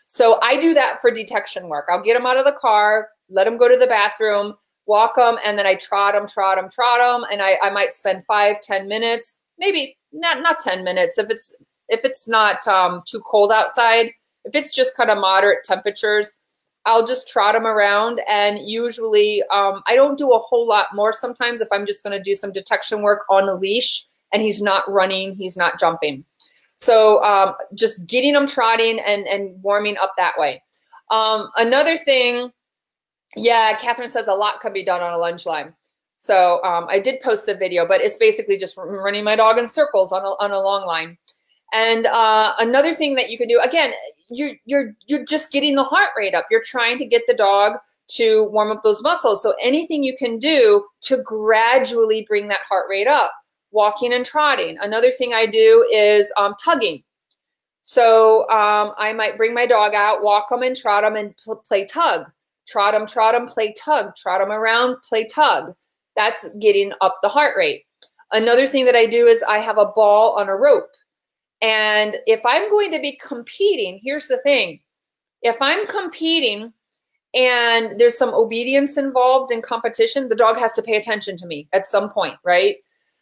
[0.08, 1.86] So I do that for detection work.
[1.90, 5.38] I'll get him out of the car, let him go to the bathroom, walk him,
[5.46, 8.60] and then I trot him, trot him, trot him, and I, I might spend five,
[8.62, 11.56] ten minutes, maybe not not ten minutes if it's
[11.88, 14.12] if it's not um, too cold outside.
[14.44, 16.40] If it's just kind of moderate temperatures,
[16.86, 18.22] I'll just trot them around.
[18.28, 22.18] And usually um, I don't do a whole lot more sometimes if I'm just going
[22.18, 26.26] to do some detection work on a leash and he's not running, he's not jumping.
[26.76, 30.64] So um, just getting them trotting and, and warming up that way.
[31.12, 32.52] Um, another thing,
[33.36, 35.74] yeah, Catherine says a lot could be done on a lunge line.
[36.18, 39.68] So um, I did post the video, but it's basically just running my dog in
[39.68, 41.18] circles on a, on a long line.
[41.74, 43.94] And uh, another thing that you can do, again,
[44.30, 46.46] you're you're you're just getting the heart rate up.
[46.50, 47.80] You're trying to get the dog
[48.10, 49.42] to warm up those muscles.
[49.42, 53.32] So anything you can do to gradually bring that heart rate up,
[53.72, 54.78] walking and trotting.
[54.80, 57.04] Another thing I do is um, tugging.
[57.84, 61.58] So um, I might bring my dog out, walk them and trot them and pl
[61.58, 62.28] play tug.
[62.68, 64.16] Trot them, trot them, play tug.
[64.16, 65.74] Trot them around, play tug.
[66.16, 67.86] That's getting up the heart rate.
[68.32, 70.90] Another thing that I do is I have a ball on a rope.
[71.62, 74.80] And if I'm going to be competing, here's the thing.
[75.42, 76.74] If I'm competing
[77.34, 81.68] and there's some obedience involved in competition, the dog has to pay attention to me
[81.74, 82.78] at some point, right?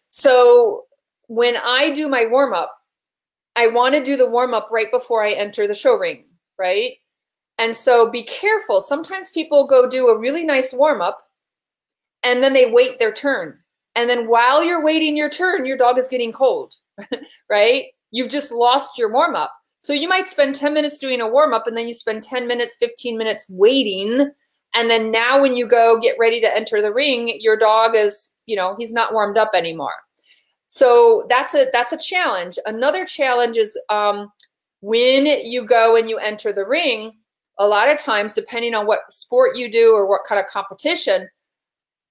[0.07, 0.85] So
[1.27, 2.75] when I do my warm up,
[3.55, 6.25] I want to do the warm up right before I enter the show ring.
[6.57, 6.93] right?
[7.57, 8.81] And so be careful.
[8.81, 11.19] Sometimes people go do a really nice warm up
[12.23, 13.57] and then they wait their turn.
[13.95, 16.75] And then while you're waiting your turn, your dog is getting cold,
[17.49, 17.85] right?
[18.11, 19.51] You've just lost your warm up.
[19.79, 22.47] So you might spend 10 minutes doing a warm up and then you spend 10
[22.47, 24.29] minutes, 15 minutes waiting.
[24.75, 28.33] And then now when you go get ready to enter the ring, your dog is,
[28.45, 29.95] you know, he's not warmed up anymore.
[30.67, 32.59] So that's a that's a challenge.
[32.65, 34.31] Another challenge is um,
[34.81, 37.13] when you go and you enter the ring,
[37.57, 41.27] a lot of times, depending on what sport you do or what kind of competition,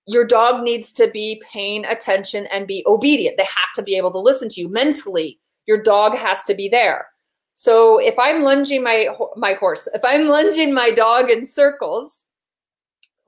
[0.06, 3.36] your dog needs to be paying attention and be obedient.
[3.36, 5.38] They have to be able to listen to you mentally.
[5.68, 7.06] Your dog has to be there.
[7.52, 12.24] So if I'm lunging my my horse, if I'm lunging my dog in circles,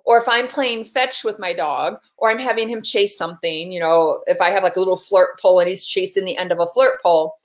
[0.04, 3.78] or if I'm playing fetch with my dog, or I'm having him chase something, you
[3.78, 6.60] know, if I have like a little flirt pole and he's chasing the end of
[6.60, 7.36] a flirt pole,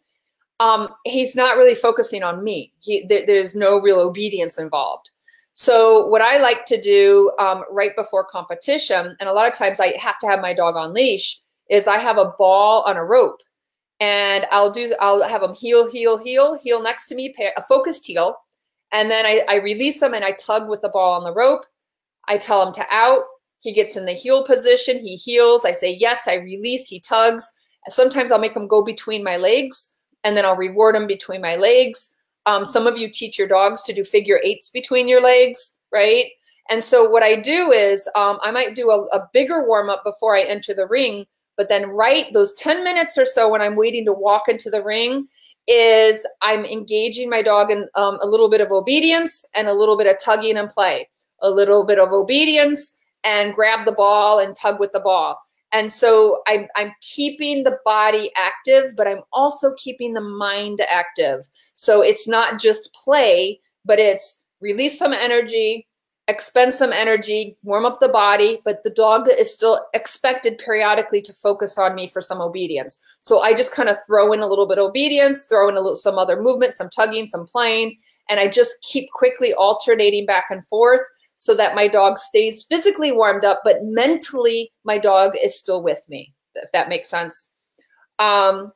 [0.60, 2.72] um, he's not really focusing on me.
[2.80, 5.12] He, there, there's no real obedience involved.
[5.52, 9.80] So what I like to do um, right before competition, and a lot of times
[9.80, 13.04] I have to have my dog on leash, is I have a ball on a
[13.04, 13.42] rope,
[14.00, 18.06] and I'll do I'll have them heel, heel, heel, heel next to me, a focused
[18.06, 18.36] heel,
[18.92, 21.66] and then I, I release him and I tug with the ball on the rope,
[22.28, 23.24] I tell him to out.
[23.60, 25.00] He gets in the heel position.
[25.00, 25.66] He heels.
[25.66, 26.28] I say yes.
[26.28, 26.88] I release.
[26.88, 27.52] He tugs.
[27.90, 31.56] Sometimes I'll make him go between my legs and then I'll reward him between my
[31.56, 32.14] legs.
[32.46, 36.28] Um, some of you teach your dogs to do figure eights between your legs, right?
[36.70, 40.04] And so what I do is um, I might do a, a bigger warm up
[40.04, 41.26] before I enter the ring,
[41.58, 44.84] but then right those 10 minutes or so when I'm waiting to walk into the
[44.84, 45.28] ring
[45.68, 49.98] is I'm engaging my dog in um, a little bit of obedience and a little
[49.98, 51.10] bit of tugging and play
[51.42, 55.40] a little bit of obedience and grab the ball and tug with the ball.
[55.72, 61.42] And so I'm, I'm keeping the body active, but I'm also keeping the mind active.
[61.74, 65.88] So it's not just play, but it's release some energy,
[66.28, 71.34] expend some energy, warm up the body, but the dog is still expected periodically to
[71.34, 73.00] focus on me for some obedience.
[73.20, 75.82] So I just kind of throw in a little bit of obedience, throw in a
[75.82, 80.46] little some other movement, some tugging, some playing, and I just keep quickly alternating back
[80.50, 81.02] and forth
[81.36, 86.02] so that my dog stays physically warmed up, but mentally my dog is still with
[86.10, 87.52] me, if that makes sense.
[88.18, 88.72] Um,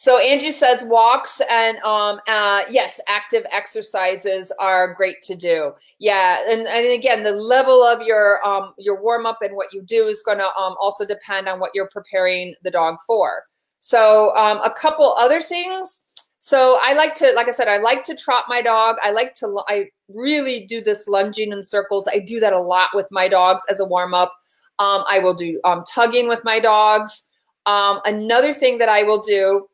[0.00, 5.72] so Angie says walks and um, uh, yes, active exercises are great to do.
[5.98, 9.82] Yeah, and, and again, the level of your um, your warm up and what you
[9.82, 13.42] do is going to um, also depend on what you're preparing the dog for.
[13.78, 16.02] So um, a couple other things.
[16.38, 18.96] So I like to, like I said, I like to trot my dog.
[19.04, 22.08] I like to, I really do this lunging in circles.
[22.10, 24.32] I do that a lot with my dogs as a warm up.
[24.78, 27.26] Um, I will do um, tugging with my dogs.
[27.66, 29.66] Another thing that I will do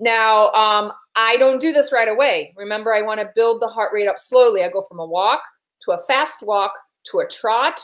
[0.00, 2.54] now, um, I don't do this right away.
[2.56, 4.62] Remember, I want to build the heart rate up slowly.
[4.62, 5.40] I go from a walk
[5.84, 6.72] to a fast walk
[7.10, 7.80] to a trot.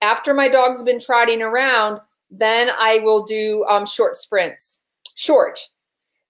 [0.00, 2.00] After my dog's been trotting around,
[2.30, 4.82] then I will do um, short sprints.
[5.16, 5.58] Short,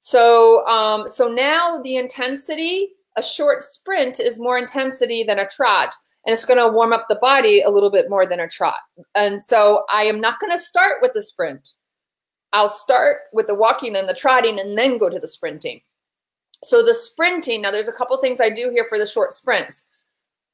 [0.01, 5.95] so, um, so now the intensity, a short sprint is more intensity than a trot,
[6.25, 8.79] and it's going to warm up the body a little bit more than a trot.
[9.15, 11.73] And so I am not going to start with the sprint.
[12.53, 15.81] I'll start with the walking and the trotting and then go to the sprinting.
[16.65, 19.89] So the sprinting, now there's a couple things I do here for the short sprints.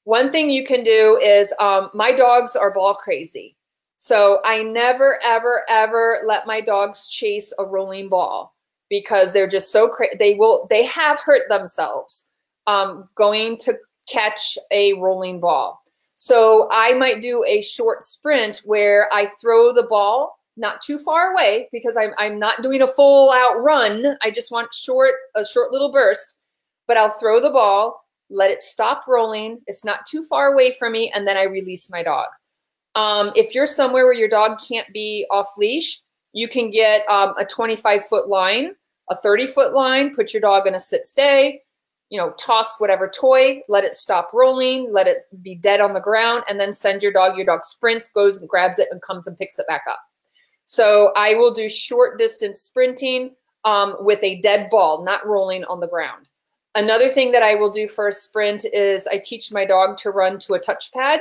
[0.05, 3.57] One thing you can do is um, my dogs are ball crazy.
[3.97, 8.55] So I never, ever, ever let my dogs chase a rolling ball
[8.91, 10.17] because they're just so crazy.
[10.19, 12.31] They will, they have hurt themselves
[12.67, 15.81] um, going to catch a rolling ball.
[16.17, 21.33] So I might do a short sprint where I throw the ball not too far
[21.33, 24.17] away because I'm, I'm not doing a full out run.
[24.23, 26.39] I just want short, a short little burst,
[26.87, 29.61] but I'll throw the ball, let it stop rolling.
[29.67, 31.13] It's not too far away from me.
[31.15, 32.27] And then I release my dog.
[32.95, 36.01] Um, if you're somewhere where your dog can't be off leash,
[36.33, 38.75] you can get um, a 25 foot line
[39.11, 41.63] a 30 foot line, put your dog in a sit stay,
[42.11, 46.01] you know, toss whatever toy, let it stop rolling, let it be dead on the
[46.01, 47.37] ground, and then send your dog.
[47.37, 49.99] Your dog sprints, goes and grabs it, and comes and picks it back up.
[50.65, 55.81] So I will do short distance sprinting um, with a dead ball, not rolling on
[55.81, 56.29] the ground.
[56.75, 60.11] Another thing that I will do for a sprint is I teach my dog to
[60.11, 61.21] run to a touchpad.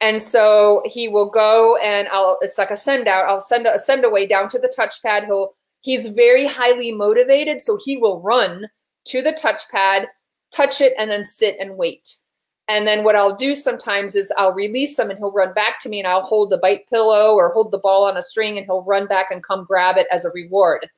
[0.00, 3.28] And so he will go and I'll, it's like a send out.
[3.28, 5.26] I'll send a send away down to the touchpad.
[5.26, 8.70] He'll He's very highly motivated, so he will run
[9.04, 10.06] to the touchpad,
[10.50, 12.16] touch it, and then sit and wait.
[12.68, 15.88] And then what I'll do sometimes is I'll release him and he'll run back to
[15.88, 18.64] me and I'll hold the bite pillow or hold the ball on a string and
[18.64, 20.88] he'll run back and come grab it as a reward.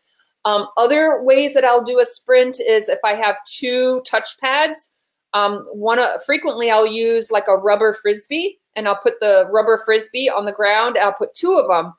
[0.44, 4.92] Um, other ways that I'll do a sprint is if I have two touch pads,
[5.33, 9.83] Um, one uh, frequently I'll use like a rubber frisbee and I'll put the rubber
[9.85, 10.96] frisbee on the ground.
[10.96, 11.92] I'll put two of them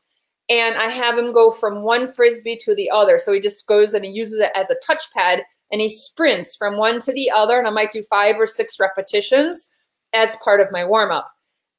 [0.49, 3.19] and I have him go from one frisbee to the other.
[3.19, 6.77] So he just goes and he uses it as a touchpad and he sprints from
[6.77, 7.57] one to the other.
[7.57, 9.71] And I might do five or six repetitions
[10.13, 11.29] as part of my warm up.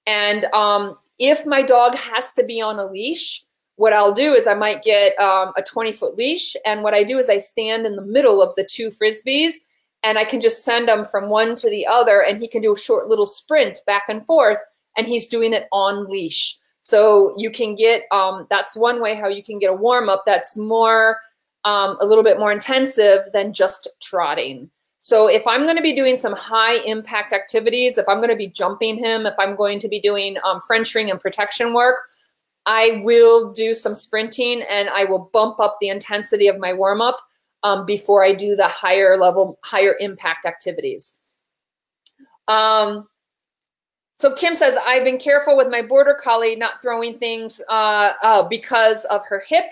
[0.07, 3.43] And um, if my dog has to be on a leash,
[3.77, 6.55] what I'll do is I might get um, a 20 foot leash.
[6.67, 9.53] And what I do is I stand in the middle of the two frisbees
[10.03, 12.73] and I can just send him from one to the other and he can do
[12.73, 14.59] a short little sprint back and forth
[14.97, 16.58] and he's doing it on leash.
[16.81, 20.23] So you can get, um, that's one way how you can get a warm up
[20.25, 21.19] that's more,
[21.65, 24.71] um, a little bit more intensive than just trotting.
[24.99, 28.37] So if I'm going to be doing some high impact activities, if I'm going to
[28.37, 32.01] be jumping him, if I'm going to be doing um, French ring and protection work,
[32.67, 37.01] I will do some sprinting and I will bump up the intensity of my warm
[37.01, 37.19] up
[37.63, 41.19] um, before I do the higher level, higher impact activities.
[42.49, 43.09] Um,
[44.19, 48.49] so Kim says, I've been careful with my border collie not throwing things uh, uh,
[48.49, 49.67] because of her hip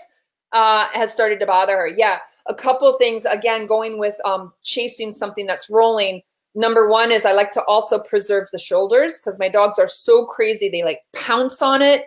[0.53, 1.89] uh, has started to bother her.
[1.89, 6.23] Yeah, a couple things, again, going with um, chasing something that's rolling.
[6.55, 10.25] Number one is I like to also preserve the shoulders because my dogs are so
[10.25, 10.69] crazy.
[10.69, 12.05] They like pounce on it.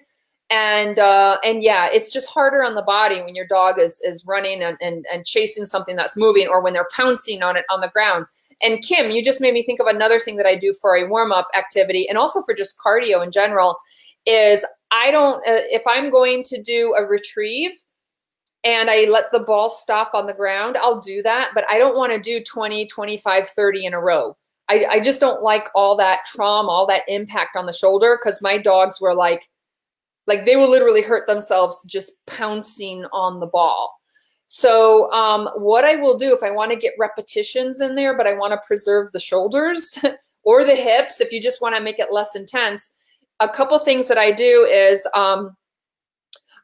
[0.51, 4.25] And uh, and yeah, it's just harder on the body when your dog is is
[4.25, 7.81] running and, and, and chasing something that's moving or when they're pouncing on it on
[7.81, 8.25] the ground.
[8.61, 11.07] And Kim, you just made me think of another thing that I do for a
[11.07, 13.77] warm up activity and also for just cardio in general
[14.25, 17.71] is I don't, uh, if I'm going to do a retrieve
[18.63, 21.51] and I let the ball stop on the ground, I'll do that.
[21.53, 24.35] But I don't want to do 20, 25, 30 in a row.
[24.69, 28.41] I, I just don't like all that trauma, all that impact on the shoulder because
[28.41, 29.49] my dogs were like,
[30.29, 33.99] like they will literally hurt themselves just pouncing on the ball.
[34.45, 38.27] So um, what I will do if I want to get repetitions in there, but
[38.27, 39.97] I want to preserve the shoulders
[40.43, 42.95] or the hips, if you just want to make it less intense,
[43.39, 45.55] a couple things that I do is um,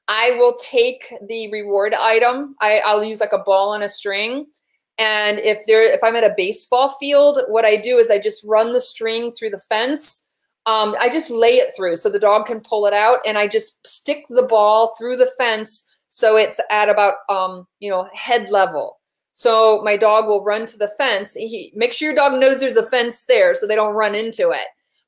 [0.08, 2.56] I will take the reward item.
[2.62, 4.46] I, I'll use like a ball and a string.
[4.98, 8.44] And if there, if I'm at a baseball field, what I do is I just
[8.46, 10.28] run the string through the fence.
[10.68, 13.48] Um, I just lay it through so the dog can pull it out, and I
[13.48, 18.50] just stick the ball through the fence so it's at about, um, you know, head
[18.50, 19.00] level.
[19.34, 21.34] So my dog will run to the fence.
[21.34, 24.52] He, make sure your dog knows there's a fence there so they don't run into
[24.52, 24.68] it.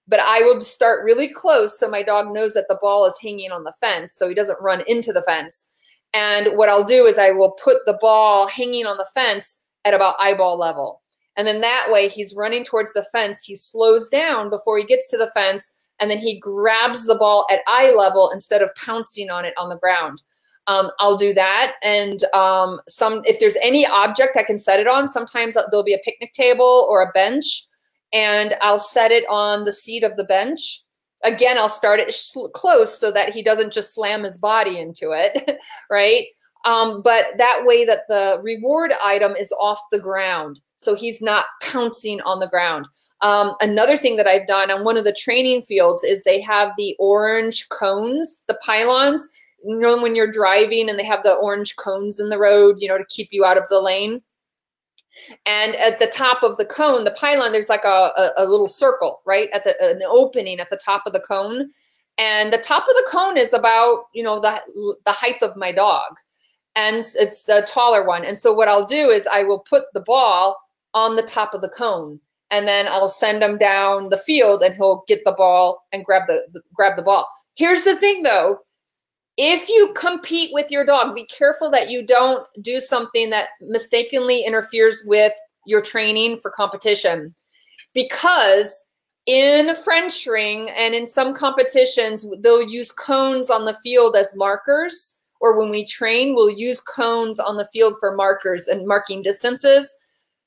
[0.09, 3.53] But I will start really close so my dog knows that the ball is hanging
[3.53, 5.69] on the fence so he doesn't run into the fence.
[6.13, 9.93] And what I'll do is I will put the ball hanging on the fence at
[9.93, 11.01] about eyeball level.
[11.37, 13.43] And then that way he's running towards the fence.
[13.43, 17.47] He slows down before he gets to the fence and then he grabs the ball
[17.49, 20.21] at eye level instead of pouncing on it on the ground
[20.67, 21.75] um, I'll do that.
[21.81, 25.93] And um, some, if there's any object I can set it on, sometimes there'll be
[25.93, 27.65] a picnic table or a bench,
[28.13, 30.83] and I'll set it on the seat of the bench.
[31.23, 32.15] Again, I'll start it
[32.53, 35.57] close so that he doesn't just slam his body into it,
[35.89, 36.27] right?
[36.67, 40.59] Um, but that way that the reward item is off the ground.
[40.75, 42.87] So he's not pouncing on the ground.
[43.21, 46.73] Um, another thing that I've done on one of the training fields is they have
[46.77, 49.27] the orange cones, the pylons.
[49.65, 52.87] You know when you're driving and they have the orange cones in the road you
[52.87, 54.21] know to keep you out of the lane?
[55.45, 58.67] And at the top of the cone the pylon there's like a, a, a little
[58.67, 59.49] circle right?
[59.53, 61.69] At the an opening at the top of the cone.
[62.19, 64.61] And the top of the cone is about you know the
[65.05, 66.17] the height of my dog
[66.77, 69.99] and it's the taller one and so what i'll do is i will put the
[69.99, 70.57] ball
[70.93, 72.19] on the top of the cone
[72.51, 76.23] and then i'll send him down the field and he'll get the ball and grab
[76.27, 78.59] the, the grab the ball here's the thing though
[79.37, 84.43] if you compete with your dog, be careful that you don't do something that mistakenly
[84.43, 85.33] interferes with
[85.67, 87.35] your training for competition.
[87.93, 88.85] Because
[89.27, 95.16] in French ring and in some competitions, they'll use cones on the field as markers.
[95.39, 99.95] Or when we train, we'll use cones on the field for markers and marking distances.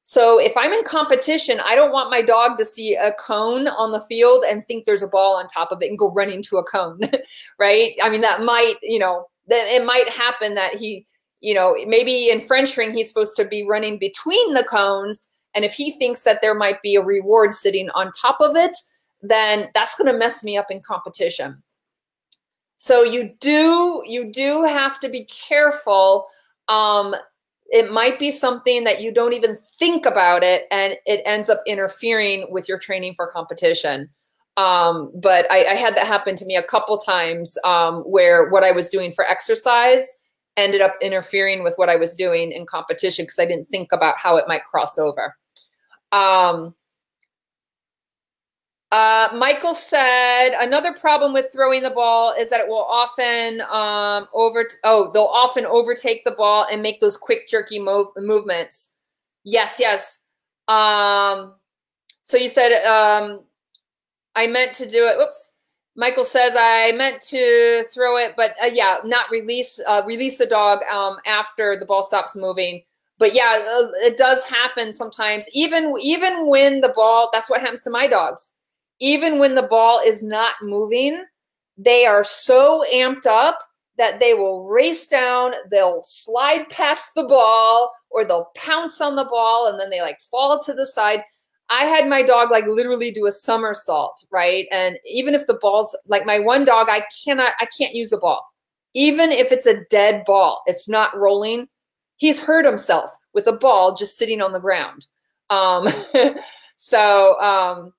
[0.03, 3.93] So if I'm in competition, I don't want my dog to see a cone on
[3.93, 6.57] the field and think there's a ball on top of it and go running to
[6.57, 7.01] a cone,
[7.59, 7.93] right?
[8.03, 11.07] I mean, that might, you know, that it might happen that he,
[11.41, 15.29] you know, maybe in French ring, he's supposed to be running between the cones.
[15.55, 18.77] And if he thinks that there might be a reward sitting on top of it,
[19.23, 21.63] then that's going to mess me up in competition.
[22.81, 26.27] So you do, you do have to be careful
[26.69, 27.15] um,
[27.71, 31.61] it might be something that you don't even think about it and it ends up
[31.67, 34.09] interfering with your training for competition.
[34.57, 38.65] Um, but I, I, had that happen to me a couple times um, where what
[38.65, 40.07] I was doing for exercise
[40.57, 44.19] ended up interfering with what I was doing in competition because I didn't think about
[44.19, 45.37] how it might cross over.
[46.13, 46.75] Um,
[48.93, 54.27] Uh, Michael said another problem with throwing the ball is that it will often um,
[54.35, 58.95] over oh they'll often overtake the ball and make those quick jerky move movements.
[59.45, 60.23] Yes, yes.
[60.67, 61.55] Um,
[62.23, 63.45] so you said um,
[64.35, 65.17] I meant to do it.
[65.19, 65.53] Whoops.
[65.97, 70.47] Michael says I meant to throw it, but uh, yeah, not release uh, release the
[70.47, 72.83] dog um, after the ball stops moving.
[73.19, 75.47] But yeah, uh, it does happen sometimes.
[75.53, 78.49] Even even when the ball, that's what happens to my dogs
[79.01, 81.25] even when the ball is not moving,
[81.77, 83.59] they are so amped up
[83.97, 89.25] that they will race down, they'll slide past the ball, or they'll pounce on the
[89.25, 91.23] ball and then they like fall to the side.
[91.69, 94.67] I had my dog like literally do a somersault, right?
[94.73, 98.19] And even if the ball's like my one dog, I cannot, I can't use a
[98.19, 98.45] ball.
[98.95, 101.69] Even if it's a dead ball, it's not rolling.
[102.17, 105.07] He's hurt himself with a ball just sitting on the ground.
[105.49, 105.89] Um,
[106.77, 107.93] so, um,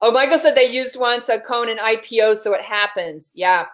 [0.00, 3.32] Oh, Michael said they used once a cone and IPO, so it happens.
[3.34, 3.66] Yeah.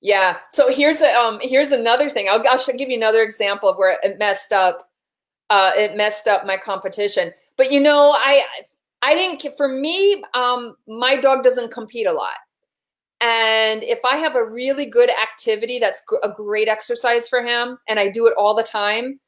[0.00, 0.38] Yeah.
[0.50, 2.28] So here's a um here's another thing.
[2.30, 4.88] I'll I'll give you another example of where it messed up.
[5.50, 7.32] Uh, it messed up my competition.
[7.56, 8.44] But you know, I
[9.02, 9.56] I didn't.
[9.56, 12.34] For me, um, my dog doesn't compete a lot.
[13.20, 17.98] And if I have a really good activity that's a great exercise for him, and
[18.00, 19.20] I do it all the time,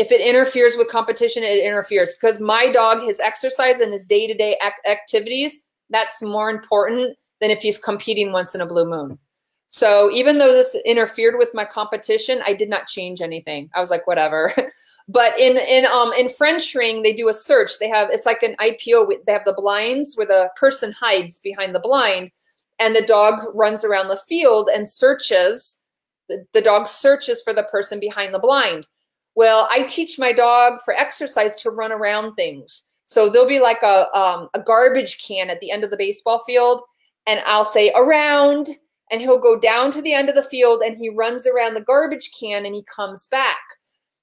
[0.00, 4.26] if it interferes with competition, it interferes because my dog, his exercise and his day
[4.26, 9.18] to day activities, that's more important than if he's competing once in a blue moon.
[9.66, 13.68] So even though this interfered with my competition, I did not change anything.
[13.74, 14.54] I was like, whatever.
[15.08, 17.72] but in in um in French ring, they do a search.
[17.78, 19.12] They have it's like an IPO.
[19.26, 22.30] They have the blinds where the person hides behind the blind,
[22.78, 25.82] and the dog runs around the field and searches.
[26.30, 28.86] The, the dog searches for the person behind the blind.
[29.34, 32.88] Well, I teach my dog for exercise to run around things.
[33.04, 36.42] So there'll be like a um, a garbage can at the end of the baseball
[36.46, 36.82] field,
[37.26, 38.68] and I'll say around,
[39.10, 41.80] and he'll go down to the end of the field and he runs around the
[41.80, 43.58] garbage can and he comes back.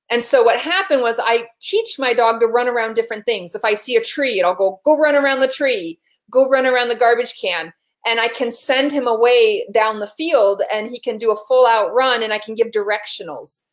[0.09, 3.53] And so what happened was I teach my dog to run around different things.
[3.53, 5.99] If I see a tree, it'll go go run around the tree,
[6.31, 7.73] go run around the garbage can,
[8.05, 11.67] and I can send him away down the field and he can do a full
[11.67, 13.66] out run and I can give directionals.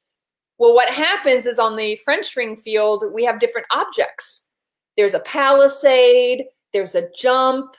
[0.59, 4.49] Well, what happens is on the French ring field, we have different objects.
[4.97, 7.75] There's a palisade, there's a jump,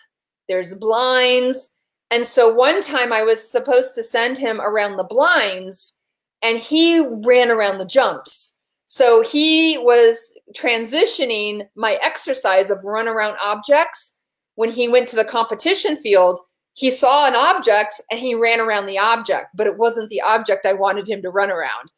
[0.50, 1.74] there's blinds.
[2.12, 5.98] And so one time I was supposed to send him around the blinds
[6.42, 8.58] and he ran around the jumps.
[8.86, 14.18] So he was transitioning my exercise of run around objects.
[14.56, 16.40] When he went to the competition field,
[16.74, 20.66] he saw an object and he ran around the object, but it wasn't the object
[20.66, 21.90] I wanted him to run around.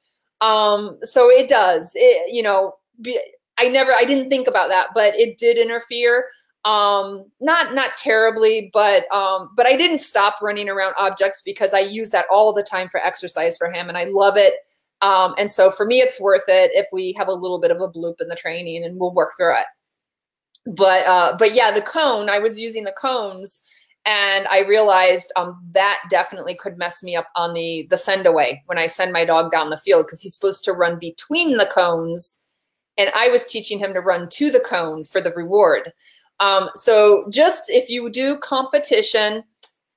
[0.41, 1.91] Um, so it does.
[1.95, 3.19] It, you know, be,
[3.57, 6.25] I never, I didn't think about that, but it did interfere.
[6.65, 11.79] Um, not not terribly, but um, but I didn't stop running around objects because I
[11.79, 14.55] use that all the time for exercise for him, and I love it.
[15.01, 17.79] Um, and so for me, it's worth it if we have a little bit of
[17.79, 20.75] a bloop in the training, and we'll work through it.
[20.75, 22.29] But uh, but yeah, the cone.
[22.29, 23.63] I was using the cones
[24.07, 28.63] and I realized um, that definitely could mess me up on the the send away
[28.65, 31.65] when I send my dog down the field because he's supposed to run between the
[31.65, 32.45] cones,
[32.97, 35.91] and I was teaching him to run to the cone for the reward.
[36.39, 39.43] Um, so just if you do competition,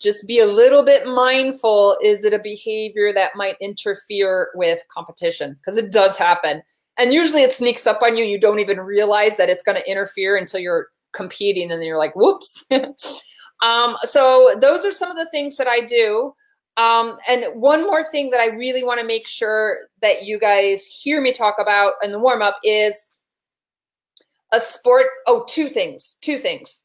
[0.01, 1.97] just be a little bit mindful.
[2.03, 5.57] Is it a behavior that might interfere with competition?
[5.61, 6.63] Because it does happen,
[6.99, 8.25] and usually it sneaks up on you.
[8.25, 11.97] You don't even realize that it's going to interfere until you're competing, and then you're
[11.97, 12.67] like, "Whoops."
[13.63, 16.35] Um, so those are some of the things that I do.
[16.77, 20.87] Um, and one more thing that I really want to make sure that you guys
[20.87, 23.11] hear me talk about in the warm up is
[24.53, 25.07] a sport.
[25.27, 26.17] Oh, two things.
[26.23, 26.83] Two things.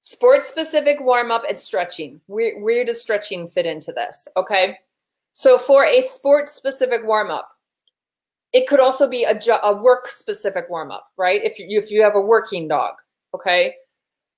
[0.00, 2.20] Sport specific warm up and stretching.
[2.26, 4.28] Where, where does stretching fit into this?
[4.36, 4.78] Okay.
[5.32, 7.48] So for a sport specific warm up,
[8.52, 11.42] it could also be a, a work specific warm up, right?
[11.42, 12.94] If you, if you have a working dog.
[13.34, 13.74] Okay.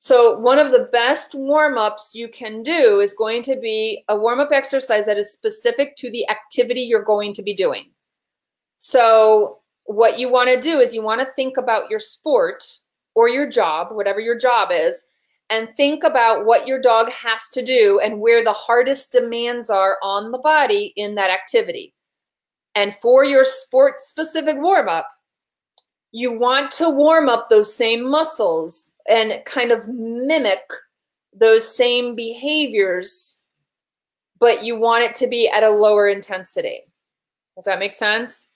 [0.04, 4.52] So one of the best warm-ups you can do is going to be a warm-up
[4.52, 7.86] exercise that is specific to the activity you're going to be doing.
[8.76, 12.80] So what you want to do is you want to think about your sport
[13.14, 15.08] or your job, whatever your job is,
[15.48, 19.96] and think about what your dog has to do and where the hardest demands are
[20.02, 21.94] on the body in that activity.
[22.74, 25.08] And for your sport specific warm up,
[26.12, 30.60] you want to warm up those same muscles and kind of mimic
[31.32, 33.38] those same behaviors,
[34.38, 36.80] but you want it to be at a lower intensity.
[37.56, 38.46] Does that make sense?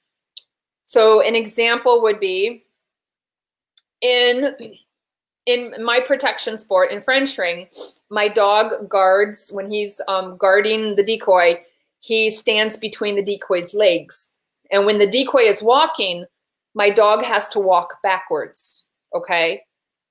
[0.82, 2.64] So an example would be
[4.00, 4.54] in
[5.46, 7.68] in my protection sport in French ring,
[8.10, 11.56] my dog guards when he's um, guarding the decoy.
[12.00, 14.32] He stands between the decoy's legs,
[14.70, 16.26] and when the decoy is walking,
[16.74, 18.86] my dog has to walk backwards.
[19.14, 19.62] Okay,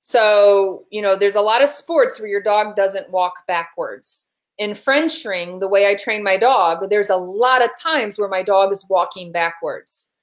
[0.08, 4.30] so you know there's a lot of sports where your dog doesn't walk backwards.
[4.58, 8.30] In French ring, the way I train my dog, there's a lot of times where
[8.30, 10.14] my dog is walking backwards.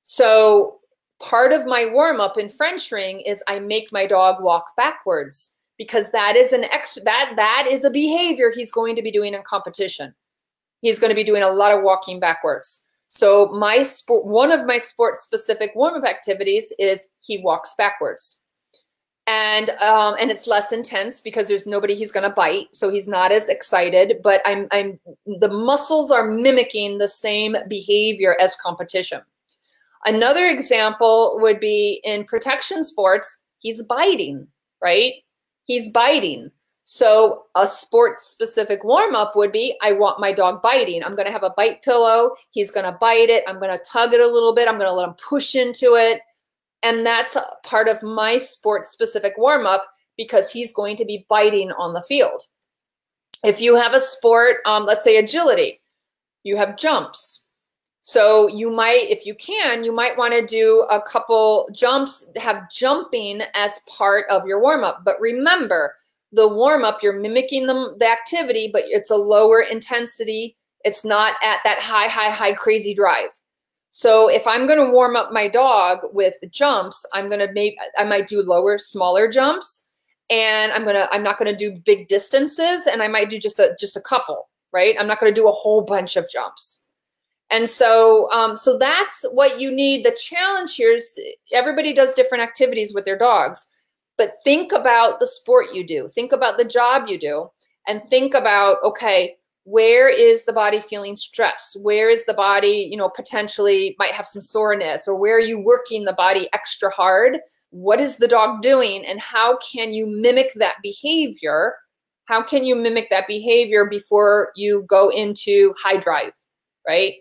[0.00, 0.80] So
[1.20, 5.58] part of my warm up in French ring is I make my dog walk backwards
[5.76, 9.34] because that is an extra that that is a behavior he's going to be doing
[9.34, 10.14] in competition.
[10.80, 12.86] He's going to be doing a lot of walking backwards.
[13.08, 18.40] So my sport one of my sport specific warm up activities is he walks backwards.
[19.26, 23.32] And um, and it's less intense because there's nobody he's to bite, so he's not
[23.32, 24.18] as excited.
[24.22, 29.22] But I'm I'm the muscles are mimicking the same behavior as competition.
[30.04, 34.46] Another example would be in protection sports, he's biting,
[34.82, 35.14] right?
[35.64, 36.50] He's biting.
[36.82, 41.02] So a sport specific warm up would be I want my dog biting.
[41.02, 42.34] I'm going to have a bite pillow.
[42.50, 43.42] He's going to bite it.
[43.48, 44.68] I'm going to tug it a little bit.
[44.68, 46.20] I'm going to let him push into it.
[46.84, 49.84] And that's part of my sport specific warm up
[50.16, 52.44] because he's going to be biting on the field.
[53.42, 55.82] If you have a sport, um, let's say agility,
[56.44, 57.44] you have jumps,
[58.06, 62.70] so you might, if you can, you might want to do a couple jumps, have
[62.70, 65.00] jumping as part of your warm up.
[65.06, 65.94] But remember,
[66.30, 70.54] the warm up, you're mimicking the, the activity, but it's a lower intensity.
[70.84, 73.30] It's not at that high, high, high crazy drive.
[73.96, 77.76] So if I'm going to warm up my dog with jumps, I'm going to make,
[77.96, 79.86] I might do lower, smaller jumps
[80.28, 83.38] and I'm going to, I'm not going to do big distances and I might do
[83.38, 84.96] just a, just a couple, right?
[84.98, 86.88] I'm not going to do a whole bunch of jumps.
[87.52, 90.04] And so, um, so that's what you need.
[90.04, 91.16] The challenge here is
[91.52, 93.64] everybody does different activities with their dogs,
[94.18, 97.48] but think about the sport you do, think about the job you do,
[97.86, 101.76] and think about okay, where is the body feeling stress?
[101.80, 105.58] Where is the body, you know, potentially might have some soreness, or where are you
[105.58, 107.38] working the body extra hard?
[107.70, 111.74] What is the dog doing, and how can you mimic that behavior?
[112.26, 116.32] How can you mimic that behavior before you go into high drive,
[116.86, 117.14] right?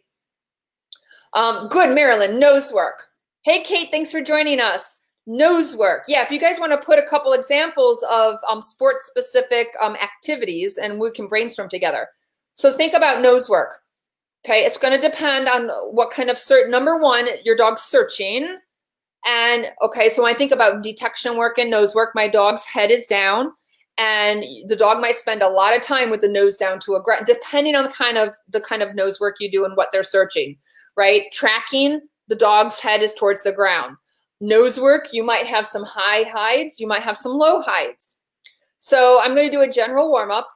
[1.34, 3.08] Um, good, Marilyn, nose work.
[3.44, 5.02] Hey, Kate, thanks for joining us.
[5.26, 6.04] Nose work.
[6.08, 9.96] Yeah, if you guys want to put a couple examples of um, sports specific um,
[9.96, 12.08] activities and we can brainstorm together.
[12.54, 13.80] So think about nose work.
[14.46, 16.70] Okay, it's going to depend on what kind of search.
[16.70, 18.58] Number one, your dog's searching.
[19.26, 22.92] And okay, so when I think about detection work and nose work, my dog's head
[22.92, 23.52] is down
[23.98, 27.02] and the dog might spend a lot of time with the nose down to a
[27.02, 29.90] ground, depending on the kind of the kind of nose work you do and what
[29.94, 30.58] they're searching
[30.96, 31.24] right?
[31.32, 33.96] Tracking, the dog's head is towards the ground.
[34.42, 38.20] Nose work, you might have some high hides, you might have some low hides.
[38.78, 40.48] So I'm going to do a general warm up.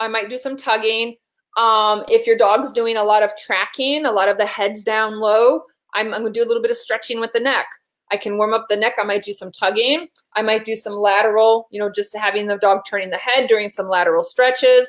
[0.00, 1.16] I might do some tugging.
[1.56, 5.18] Um, if your dog's doing a lot of tracking, a lot of the heads down
[5.18, 5.62] low,
[5.94, 7.66] I'm, I'm to do a little bit of stretching with the neck.
[8.12, 8.94] I can warm up the neck.
[8.98, 10.08] I might do some tugging.
[10.34, 13.70] I might do some lateral, you know, just having the dog turning the head, during
[13.70, 14.88] some lateral stretches.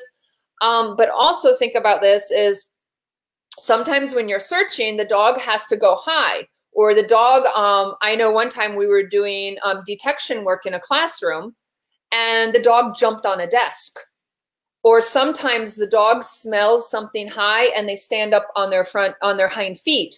[0.60, 2.68] Um, but also think about this is
[3.58, 8.14] sometimes when you're searching, the dog has to go high or the dog, um, I
[8.16, 11.54] know one time we were doing um, detection work in a classroom
[12.12, 13.98] and the dog jumped on a desk.
[14.82, 19.36] Or sometimes the dog smells something high and they stand up on their front, on
[19.36, 20.16] their hind feet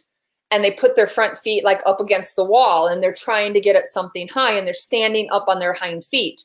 [0.50, 3.60] and they put their front feet like up against the wall and they're trying to
[3.60, 6.42] get at something high and they're standing up on their hind feet.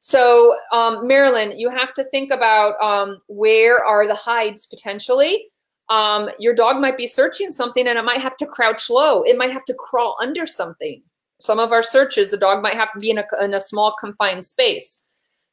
[0.00, 5.46] So um, Marilyn, you have to think about um, where are the hides potentially
[5.92, 9.22] um, your dog might be searching something and it might have to crouch low.
[9.22, 11.02] It might have to crawl under something.
[11.38, 13.94] Some of our searches, the dog might have to be in a, in a small
[14.00, 15.04] confined space.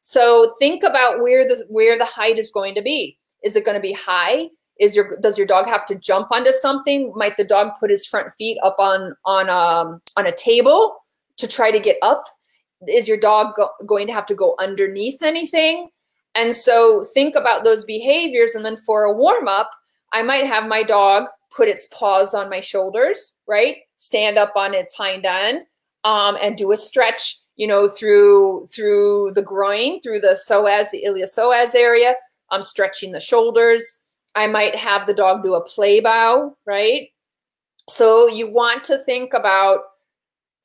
[0.10, 3.20] So think about where the where the height is going to be.
[3.44, 4.48] Is it going to be high?
[4.80, 7.14] Is your does your dog have to jump onto something?
[7.16, 11.06] Might the dog put his front feet up on on um on a table
[11.38, 12.24] to try to get up?
[12.88, 15.90] Is your dog go, going to have to go underneath anything?
[16.34, 19.70] And so think about those behaviors, and then for a warm up,
[20.12, 23.76] I might have my dog put its paws on my shoulders, right?
[23.96, 25.66] Stand up on its hind end
[26.04, 31.04] um, and do a stretch, you know, through through the groin, through the psoas, the
[31.06, 32.16] iliopsoas area.
[32.52, 34.00] I'm stretching the shoulders.
[34.34, 37.10] I might have the dog do a play bow, right?
[37.90, 39.82] So you want to think about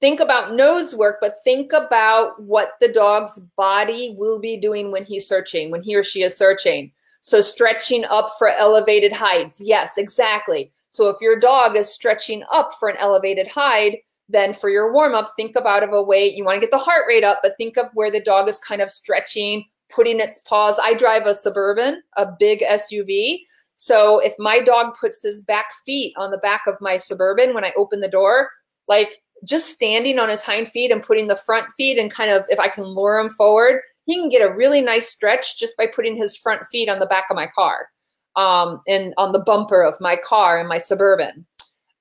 [0.01, 5.05] think about nose work, but think about what the dog's body will be doing when
[5.05, 6.93] he's searching, when he or she is searching.
[7.23, 9.61] So stretching up for elevated heights.
[9.61, 10.71] Yes, exactly.
[10.91, 15.15] So if your dog is stretching up for an elevated height, then for your warm
[15.15, 16.35] up, think about of a weight.
[16.35, 18.59] You want to get the heart rate up, but think of where the dog is
[18.59, 20.79] kind of stretching, putting its paws.
[20.83, 23.41] I drive a Suburban, a big SUV.
[23.77, 27.65] So if my dog puts his back feet on the back of my Suburban when
[27.65, 28.51] I open the door,
[28.89, 32.45] like just standing on his hind feet and putting the front feet and kind of,
[32.49, 35.87] if I can lure him forward, he can get a really nice stretch just by
[35.95, 37.89] putting his front feet on the back of my car
[38.37, 41.47] um, and on the bumper of my car in my Suburban.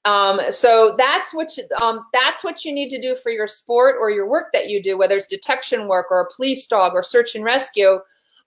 [0.06, 3.96] Um, so that's what you, um, that's what you need to do for your sport
[4.00, 7.04] or your work that you do, whether it's detection work or a police dog or
[7.04, 8.00] search and rescue.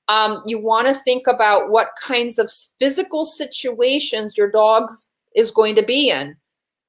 [0.09, 4.91] Um, you want to think about what kinds of physical situations your dog
[5.35, 6.37] is going to be in.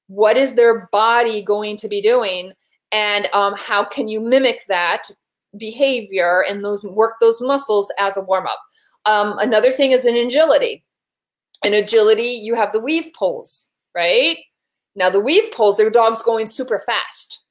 [0.07, 2.53] What is their body going to be doing?
[2.91, 5.09] And um, how can you mimic that
[5.57, 8.59] behavior and those work those muscles as a warm up?
[9.05, 10.83] Um, another thing is in agility.
[11.63, 14.37] In agility, you have the weave poles, right?
[14.97, 17.41] Now the weave poles, their dog's going super fast.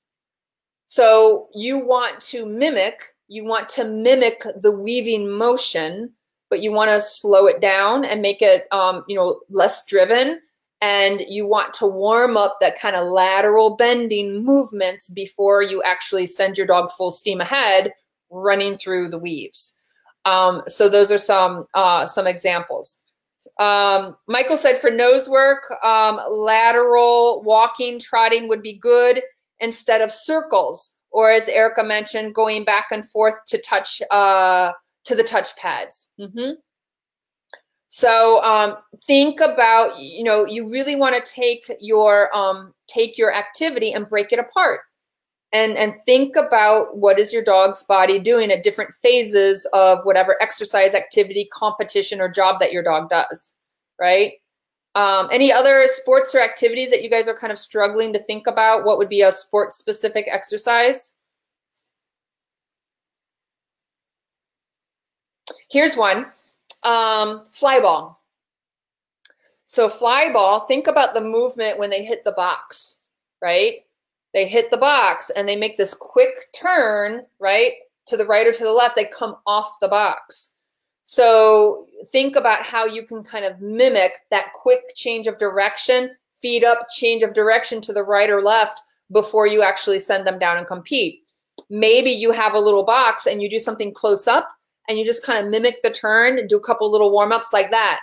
[0.84, 6.12] So you want to mimic, you want to mimic the weaving motion,
[6.50, 10.40] but you want to slow it down and make it, um, you know, less driven.
[10.82, 16.26] And you want to warm up that kind of lateral bending movements before you actually
[16.26, 17.92] send your dog full steam ahead,
[18.30, 19.78] running through the weaves.
[20.24, 23.02] Um, so those are some uh, some examples.
[23.58, 29.22] Um, Michael said for nose work, um, lateral walking, trotting would be good
[29.60, 30.92] instead of circles.
[31.10, 34.72] Or as Erica mentioned, going back and forth to touch uh,
[35.04, 36.10] to the touch pads.
[36.18, 36.52] Mm -hmm.
[37.88, 38.76] So um,
[39.06, 44.08] think about, you know, you really want to take your um, take your activity and
[44.08, 44.80] break it apart
[45.52, 50.40] and and think about what is your dog's body doing at different phases of whatever
[50.42, 53.56] exercise activity competition or job that your dog does
[53.98, 54.34] right?
[54.94, 58.46] Um, any other sports or activities that you guys are kind of struggling to think
[58.46, 58.84] about?
[58.84, 61.14] What would be a sports specific exercise?
[65.70, 66.26] Here's one.
[66.82, 68.22] Um, fly ball.
[69.64, 72.98] So fly ball think about the movement when they hit the box
[73.42, 73.80] right
[74.36, 77.72] they hit the box and they make this quick turn, right?
[78.08, 80.52] To the right or to the left, they come off the box.
[81.04, 86.10] So think about how you can kind of mimic that quick change of direction,
[86.42, 90.38] feed up, change of direction to the right or left before you actually send them
[90.38, 91.22] down and compete.
[91.70, 94.50] Maybe you have a little box and you do something close up
[94.86, 97.54] and you just kind of mimic the turn, and do a couple little warm ups
[97.54, 98.00] like that.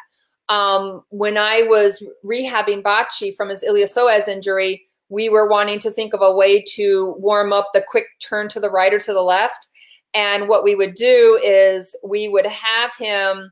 [0.50, 6.14] Um, when I was rehabbing Bachi from his iliopsoas injury, we were wanting to think
[6.14, 9.22] of a way to warm up the quick turn to the right or to the
[9.22, 9.68] left.
[10.14, 13.52] And what we would do is we would have him,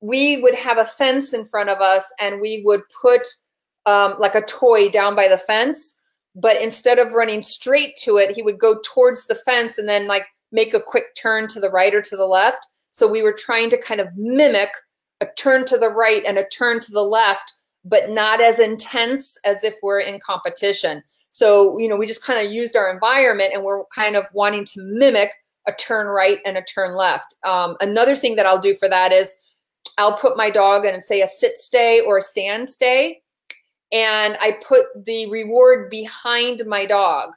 [0.00, 3.26] we would have a fence in front of us and we would put
[3.86, 6.00] um, like a toy down by the fence.
[6.34, 10.06] But instead of running straight to it, he would go towards the fence and then
[10.06, 12.66] like make a quick turn to the right or to the left.
[12.90, 14.70] So we were trying to kind of mimic
[15.20, 17.52] a turn to the right and a turn to the left
[17.84, 21.02] but not as intense as if we're in competition.
[21.28, 24.64] So, you know, we just kind of used our environment and we're kind of wanting
[24.66, 25.30] to mimic
[25.66, 27.34] a turn right and a turn left.
[27.44, 29.34] Um, another thing that I'll do for that is
[29.98, 33.22] I'll put my dog in, say, a sit stay or a stand stay,
[33.92, 37.30] and I put the reward behind my dog.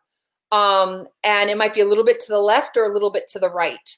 [0.52, 3.28] Um, and it might be a little bit to the left or a little bit
[3.30, 3.96] to the right.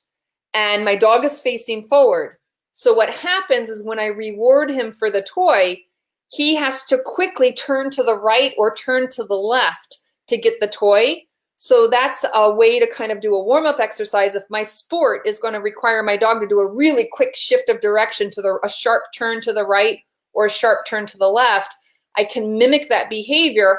[0.53, 2.37] And my dog is facing forward.
[2.71, 5.83] So what happens is when I reward him for the toy,
[6.30, 10.59] he has to quickly turn to the right or turn to the left to get
[10.59, 11.23] the toy.
[11.55, 14.36] So that's a way to kind of do a warm-up exercise.
[14.36, 17.67] If my sport is going to require my dog to do a really quick shift
[17.67, 19.99] of direction to the a sharp turn to the right
[20.34, 21.73] or a sharp turn to the left,
[22.15, 23.77] I can mimic that behavior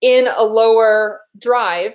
[0.00, 1.94] in a lower drive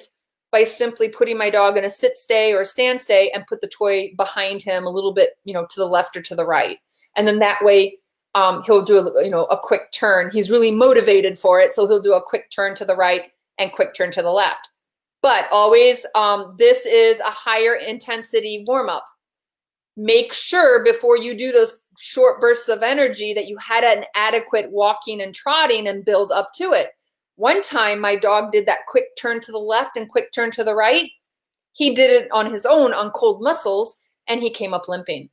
[0.52, 3.68] by simply putting my dog in a sit stay or stand stay and put the
[3.68, 6.80] toy behind him a little bit, you know, to the left or to the right.
[7.16, 8.00] And then that way
[8.36, 10.30] um, he'll do a, you know a quick turn.
[10.32, 13.24] He's really motivated for it, so he'll do a quick turn to the right
[13.58, 14.70] and quick turn to the left.
[15.22, 19.06] But always, um, this is a higher intensity warm up.
[19.98, 24.72] Make sure before you do those short bursts of energy that you had an adequate
[24.72, 26.92] walking and trotting and build up to it.
[27.36, 30.64] One time, my dog did that quick turn to the left and quick turn to
[30.64, 31.10] the right.
[31.74, 35.30] He did it on his own on cold muscles, and he came up limping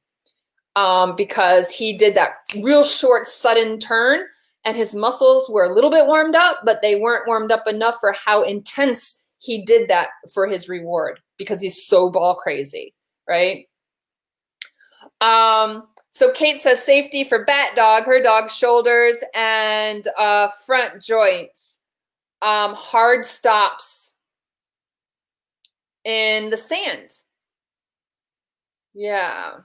[0.76, 4.24] um, because he did that real short, sudden turn
[4.64, 7.96] and his muscles were a little bit warmed up, but they weren't warmed up enough
[8.00, 12.92] for how intense he did that for his reward because he's so ball crazy,
[13.28, 13.66] right?
[15.20, 21.80] Um, so Kate says safety for Bat Dog, her dog's shoulders and uh, front joints.
[22.42, 24.18] Um, hard stops
[26.04, 27.10] in the sand.
[28.94, 29.58] Yeah.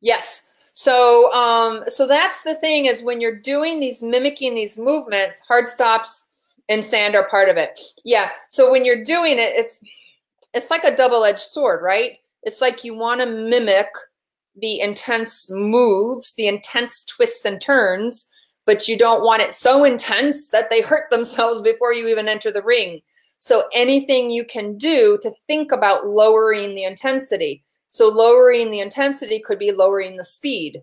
[0.00, 0.48] Yes.
[0.72, 5.66] So, um, so that's the thing is when you're doing these mimicking these movements, hard
[5.66, 6.28] stops
[6.68, 7.80] and sand are part of it.
[8.04, 8.30] Yeah.
[8.48, 9.80] So when you're doing it, it's
[10.54, 12.18] it's like a double-edged sword, right?
[12.42, 13.88] It's like you want to mimic
[14.56, 18.28] the intense moves, the intense twists and turns,
[18.64, 22.50] but you don't want it so intense that they hurt themselves before you even enter
[22.50, 23.00] the ring.
[23.38, 27.62] So anything you can do to think about lowering the intensity.
[27.88, 30.82] So lowering the intensity could be lowering the speed.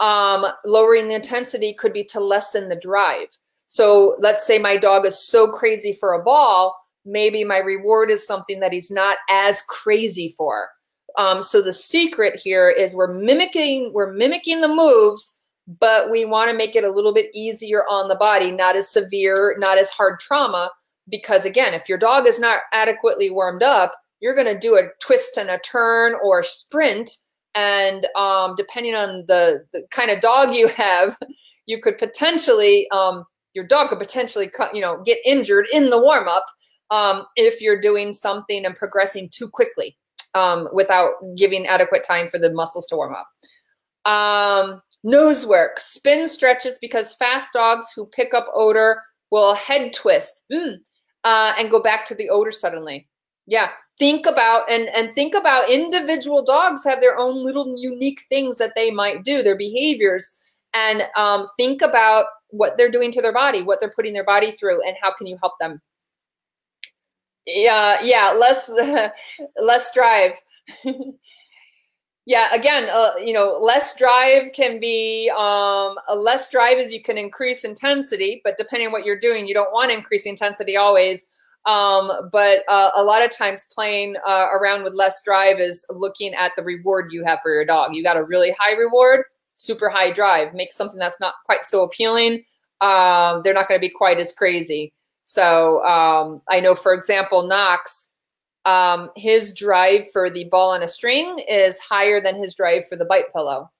[0.00, 3.28] Um, lowering the intensity could be to lessen the drive.
[3.66, 8.26] So let's say my dog is so crazy for a ball, maybe my reward is
[8.26, 10.68] something that he's not as crazy for.
[11.16, 15.40] Um, so the secret here is we're mimicking we're mimicking the moves,
[15.80, 18.90] but we want to make it a little bit easier on the body, not as
[18.90, 20.70] severe, not as hard trauma.
[21.08, 24.88] Because again, if your dog is not adequately warmed up, you're going to do a
[25.00, 27.10] twist and a turn or sprint.
[27.54, 31.16] And um, depending on the, the kind of dog you have,
[31.66, 36.28] you could potentially, um, your dog could potentially, you know, get injured in the warm
[36.28, 36.44] up
[36.90, 39.96] um, if you're doing something and progressing too quickly
[40.34, 43.28] um, without giving adequate time for the muscles to warm up.
[44.10, 50.44] Um, nose work, spin stretches because fast dogs who pick up odor will head twist
[50.52, 50.76] mm,
[51.24, 53.08] uh, and go back to the odor suddenly.
[53.48, 58.58] Yeah, think about and and think about individual dogs have their own little unique things
[58.58, 60.38] that they might do, their behaviors,
[60.74, 64.52] and um, think about what they're doing to their body, what they're putting their body
[64.52, 65.80] through, and how can you help them.
[67.46, 68.70] Yeah, yeah, less
[69.56, 70.32] less drive.
[72.26, 77.02] yeah, again, uh, you know, less drive can be um, a less drive is you
[77.02, 80.76] can increase intensity, but depending on what you're doing, you don't want to increase intensity
[80.76, 81.26] always.
[81.68, 86.32] Um, but uh, a lot of times playing uh, around with less drive is looking
[86.32, 87.94] at the reward you have for your dog.
[87.94, 90.54] You got a really high reward, super high drive.
[90.54, 92.42] Make something that's not quite so appealing.
[92.80, 94.94] Um, they're not going to be quite as crazy.
[95.24, 98.12] So um, I know, for example, Knox,
[98.64, 102.96] um, his drive for the ball on a string is higher than his drive for
[102.96, 103.70] the bite pillow.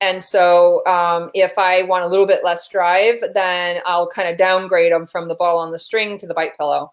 [0.00, 4.36] And so um, if I want a little bit less drive, then I'll kind of
[4.36, 6.92] downgrade them from the ball on the string to the bite pillow.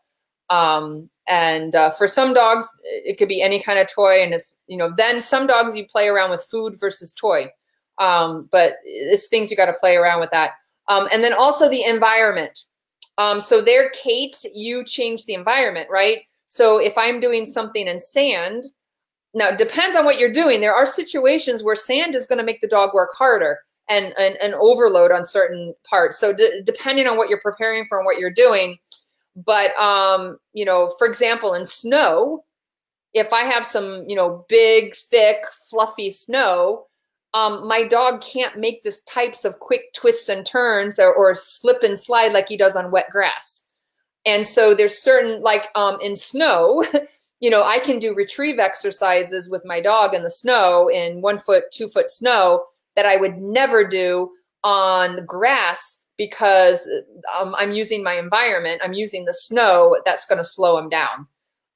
[0.49, 4.21] Um, and uh, for some dogs, it could be any kind of toy.
[4.21, 7.47] And it's, you know, then some dogs you play around with food versus toy.
[7.97, 10.51] Um, but it's things you got to play around with that.
[10.87, 12.63] Um, and then also the environment.
[13.17, 16.19] Um, so there, Kate, you change the environment, right?
[16.47, 18.65] So if I'm doing something in sand,
[19.33, 20.61] now it depends on what you're doing.
[20.61, 24.53] There are situations where sand is going to make the dog work harder and, and
[24.55, 26.19] overload on certain parts.
[26.19, 28.77] So depending on what you're preparing for and what you're doing,
[29.36, 32.43] but um, you know, for example, in snow,
[33.13, 35.38] if I have some, you know, big, thick,
[35.69, 36.86] fluffy snow,
[37.33, 41.83] um, my dog can't make this types of quick twists and turns or, or, slip
[41.83, 43.67] and slide like he does on wet grass.
[44.25, 46.86] And so there's certain, like um, in snow,
[47.41, 51.39] you know, I can do retrieve exercises with my dog in the snow in one
[51.39, 52.63] foot, two foot snow
[52.95, 54.31] that I would never do
[54.63, 56.88] on grass because
[57.39, 58.82] um, I'm using my environment.
[58.84, 61.28] I'm using the snow that's going to slow him down.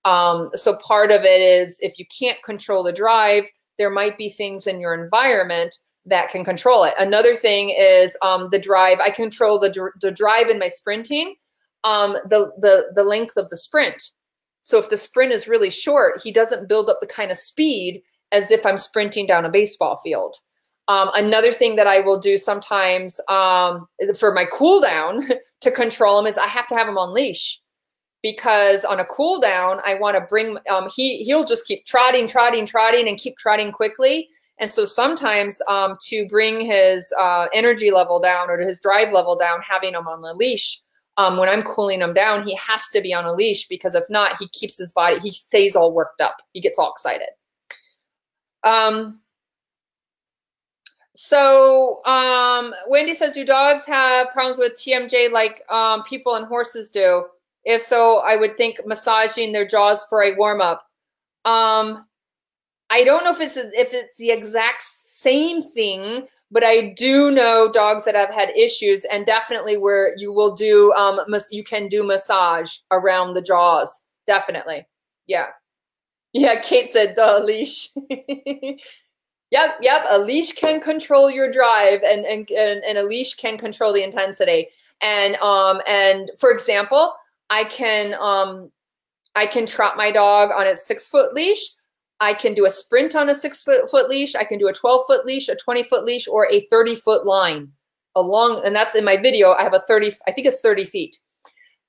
[0.06, 3.46] Um, so part of it is if you can't control the drive,
[3.78, 5.76] there might be things in your environment
[6.06, 6.94] that can control it.
[6.98, 9.00] Another thing is um, the drive.
[9.00, 11.36] I control the, the drive in my sprinting,
[11.84, 14.02] um, the, the, the length of the sprint.
[14.62, 18.02] So if the sprint is really short, he doesn't build up the kind of speed
[18.32, 20.36] as if I'm sprinting down a baseball field.
[20.90, 23.88] Um, another thing that I will do sometimes um,
[24.18, 25.24] for my cool down
[25.62, 27.62] to control him is I have to have him on leash
[28.24, 32.28] because on a cool down, I want to bring, um, he, he'll just keep trotting,
[32.28, 34.28] trotting, trotting and keep trotting quickly.
[34.60, 39.38] And so sometimes um, to bring his uh, energy level down or his drive level
[39.38, 40.82] down, having him on the leash,
[41.18, 44.06] um, when I'm cooling him down, he has to be on a leash because if
[44.10, 46.38] not, he keeps his body, he stays all worked up.
[46.52, 47.30] He gets all excited.
[48.64, 49.20] Um,
[51.22, 56.90] so um, Wendy says, do dogs have problems with TMJ like um, people and horses
[56.90, 57.26] do?
[57.66, 60.88] If so, I would think massaging their jaws for a warm up.
[61.44, 62.06] Um,
[62.90, 67.70] I don't know if it's if it's the exact same thing, but I do know
[67.70, 71.20] dogs that have had issues, and definitely where you will do um,
[71.52, 74.06] you can do massage around the jaws.
[74.26, 74.88] Definitely,
[75.28, 75.48] yeah,
[76.34, 76.62] yeah.
[76.62, 77.90] Kate said the leash.
[79.52, 80.06] Yep, yep.
[80.10, 84.04] A leash can control your drive, and and and, and a leash can control the
[84.04, 84.70] intensity.
[85.02, 87.14] And um and for example,
[87.50, 88.72] I can um
[89.36, 91.72] I can trot my dog on a six foot leash.
[92.20, 94.36] I can do a sprint on a six foot, foot leash.
[94.36, 97.26] I can do a 12 foot leash, a 20 foot leash, or a 30 foot
[97.26, 97.72] line
[98.16, 98.64] along.
[98.66, 99.54] And that's in my video.
[99.54, 101.20] I have a 30, I think it's 30 feet.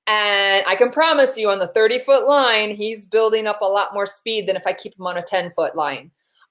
[0.06, 3.92] And I can promise you on the 30 foot line, he's building up a lot
[3.92, 6.10] more speed than if I keep him on a 10 foot line.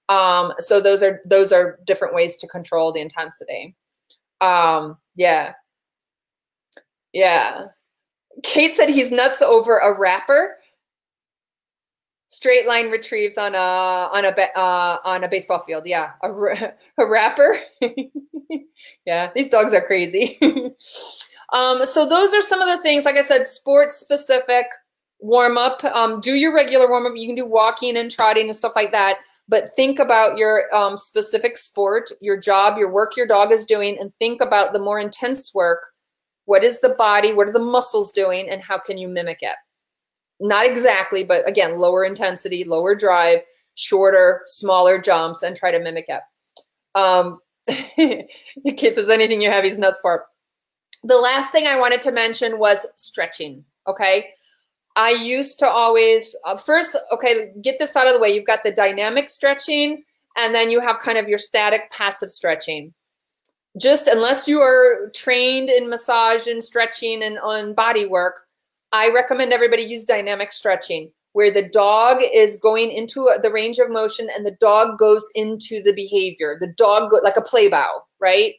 [0.10, 3.76] Um, so those are those are different ways to control the intensity.
[4.42, 5.54] Um, yeah.
[7.14, 7.66] Yeah.
[8.44, 10.56] Kate said he's nuts over a wrapper.
[12.28, 15.84] Straight line retrieves on a on a uh, on a baseball field.
[15.86, 16.30] Yeah, a,
[16.98, 17.60] a wrapper.
[19.06, 20.40] yeah, these dogs are crazy.
[21.54, 23.06] um, so those are some of the things.
[23.06, 24.68] Like I said, sports specific
[25.20, 25.84] warm up.
[25.84, 27.14] Um, do your regular warm up.
[27.16, 29.20] You can do walking and trotting and stuff like that.
[29.48, 33.98] But think about your um, specific sport, your job, your work your dog is doing,
[34.00, 35.82] and think about the more intense work
[36.50, 37.32] what is the body?
[37.32, 38.50] What are the muscles doing?
[38.50, 39.54] And how can you mimic it?
[40.40, 43.44] Not exactly, but again, lower intensity, lower drive,
[43.76, 46.22] shorter, smaller jumps, and try to mimic it.
[46.96, 50.26] Um, in case there's anything you have these nuts for.
[51.04, 53.64] The last thing I wanted to mention was stretching.
[53.86, 54.30] Okay.
[54.96, 58.30] I used to always, uh, first, okay, get this out of the way.
[58.30, 60.04] You've got the dynamic stretching,
[60.36, 62.94] and then you have kind of your static passive stretching
[63.78, 68.42] just unless you are trained in massage and stretching and on body work,
[68.92, 73.92] I recommend everybody use dynamic stretching where the dog is going into the range of
[73.92, 76.58] motion and the dog goes into the behavior.
[76.60, 78.56] The dog, go, like a play bow, right?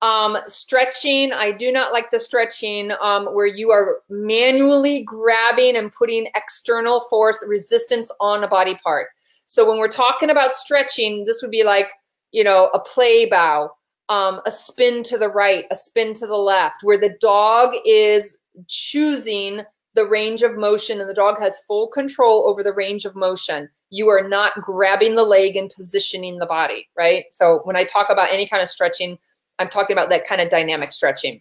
[0.00, 5.92] Um, stretching, I do not like the stretching um, where you are manually grabbing and
[5.92, 9.08] putting external force resistance on a body part.
[9.46, 11.90] So when we're talking about stretching, this would be like,
[12.30, 13.72] you know, a play bow
[14.08, 18.38] um, a spin to the right, a spin to the left, where the dog is
[18.66, 19.62] choosing
[19.94, 23.68] the range of motion and the dog has full control over the range of motion.
[23.90, 27.24] You are not grabbing the leg and positioning the body, right?
[27.30, 29.18] So when I talk about any kind of stretching,
[29.58, 31.40] I'm talking about that kind of dynamic stretching.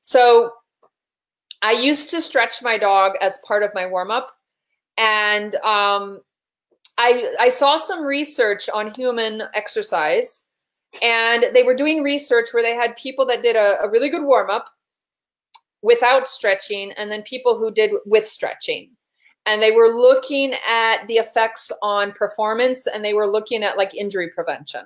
[0.00, 0.52] So
[1.62, 4.30] I used to stretch my dog as part of my warm up.
[4.96, 6.20] And um,
[6.96, 10.44] I, I saw some research on human exercise
[11.02, 14.24] and they were doing research where they had people that did a, a really good
[14.24, 14.68] warm up
[15.82, 18.90] without stretching and then people who did with stretching
[19.46, 23.94] and they were looking at the effects on performance and they were looking at like
[23.94, 24.84] injury prevention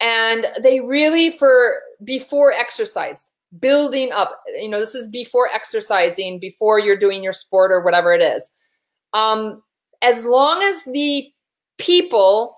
[0.00, 3.30] and they really for before exercise
[3.60, 8.12] building up you know this is before exercising before you're doing your sport or whatever
[8.12, 8.52] it is.
[9.12, 9.62] Um,
[10.02, 11.30] as long as the
[11.78, 12.56] people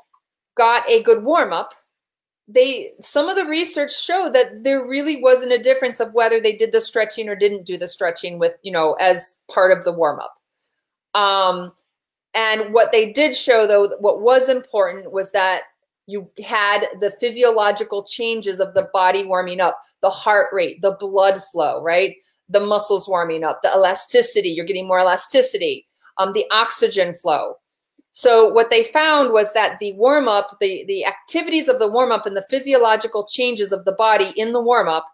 [0.57, 1.75] got a good warm up
[2.49, 6.57] they some of the research showed that there really wasn't a difference of whether they
[6.57, 9.93] did the stretching or didn't do the stretching with you know as part of the
[9.93, 10.35] warm up.
[11.21, 11.73] Um,
[12.35, 15.63] and what they did show though what was important was that
[16.07, 21.43] you had the physiological changes of the body warming up the heart rate the blood
[21.53, 22.17] flow right
[22.49, 25.87] the muscles warming up the elasticity you're getting more elasticity
[26.19, 27.57] um, the oxygen flow
[28.17, 32.11] so what they found was that the warm up, the, the activities of the warm
[32.11, 35.05] up and the physiological changes of the body in the warm up,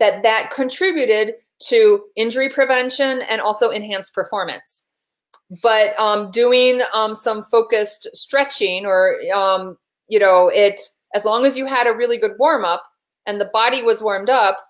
[0.00, 1.34] that that contributed
[1.68, 4.88] to injury prevention and also enhanced performance.
[5.62, 9.78] But um, doing um, some focused stretching or, um,
[10.08, 10.80] you know, it,
[11.14, 12.84] as long as you had a really good warm up
[13.26, 14.64] and the body was warmed up,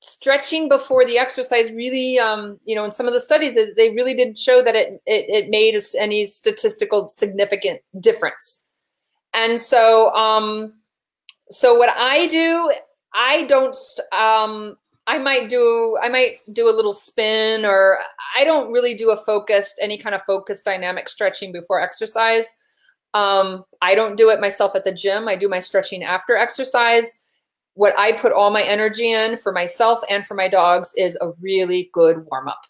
[0.00, 4.14] stretching before the exercise really um, you know in some of the studies they really
[4.14, 8.64] didn't show that it it, it made any statistical significant difference.
[9.32, 10.74] And so um
[11.52, 12.72] so what i do
[13.14, 13.76] i don't
[14.12, 14.76] um
[15.06, 17.98] i might do i might do a little spin or
[18.36, 22.56] i don't really do a focused any kind of focused dynamic stretching before exercise
[23.14, 27.22] um i don't do it myself at the gym i do my stretching after exercise
[27.74, 31.32] what I put all my energy in for myself and for my dogs is a
[31.40, 32.60] really good warm up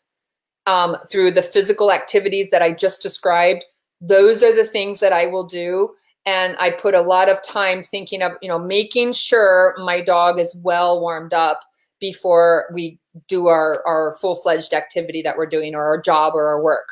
[0.66, 3.64] um, through the physical activities that I just described.
[4.01, 5.90] Those are the things that I will do.
[6.24, 10.38] And I put a lot of time thinking of, you know, making sure my dog
[10.38, 11.61] is well warmed up
[11.99, 16.47] before we do our, our full fledged activity that we're doing or our job or
[16.47, 16.88] our work.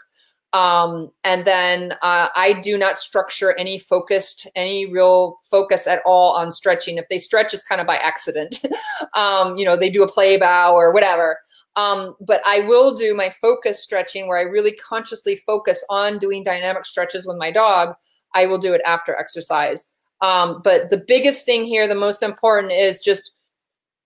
[0.53, 6.35] Um, and then uh, I do not structure any focused, any real focus at all
[6.35, 6.99] on stretching.
[6.99, 8.63] If they stretch, it's kind of by accident.
[9.15, 11.39] um, you know, they do a play bow or whatever.
[11.77, 16.43] Um, but I will do my focus stretching where I really consciously focus on doing
[16.43, 17.95] dynamic stretches with my dog.
[18.35, 19.93] I will do it after exercise.
[20.21, 23.33] Um, but the biggest thing here, the most important is just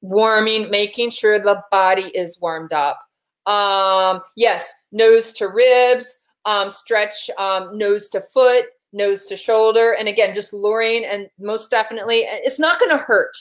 [0.02, 3.00] warming, making sure the body is warmed up.
[3.46, 9.94] Um, yes, nose to ribs, um, stretch um, nose to foot, nose to shoulder.
[9.98, 13.36] And again, just luring and most definitely, it's not going to hurt.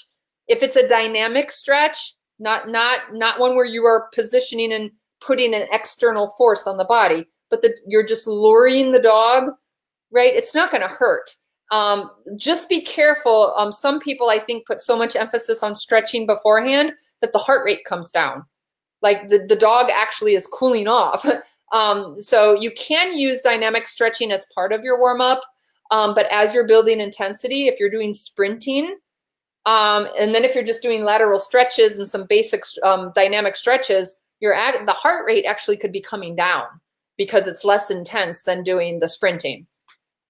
[0.47, 4.91] If it's a dynamic stretch, not not not one where you are positioning and
[5.21, 9.51] putting an external force on the body, but that you're just luring the dog,
[10.11, 10.33] right?
[10.33, 11.29] It's not going to hurt.
[11.71, 13.53] Um, just be careful.
[13.57, 17.65] Um, some people, I think, put so much emphasis on stretching beforehand that the heart
[17.65, 18.43] rate comes down.
[19.01, 21.25] Like the, the dog actually is cooling off.
[21.73, 25.41] um, so you can use dynamic stretching as part of your warm up.
[25.91, 28.97] Um, but as you're building intensity, if you're doing sprinting,
[29.65, 34.21] um, and then if you're just doing lateral stretches and some basic um, dynamic stretches,
[34.85, 36.65] the heart rate actually could be coming down
[37.17, 39.65] because it's less intense than doing the sprinting.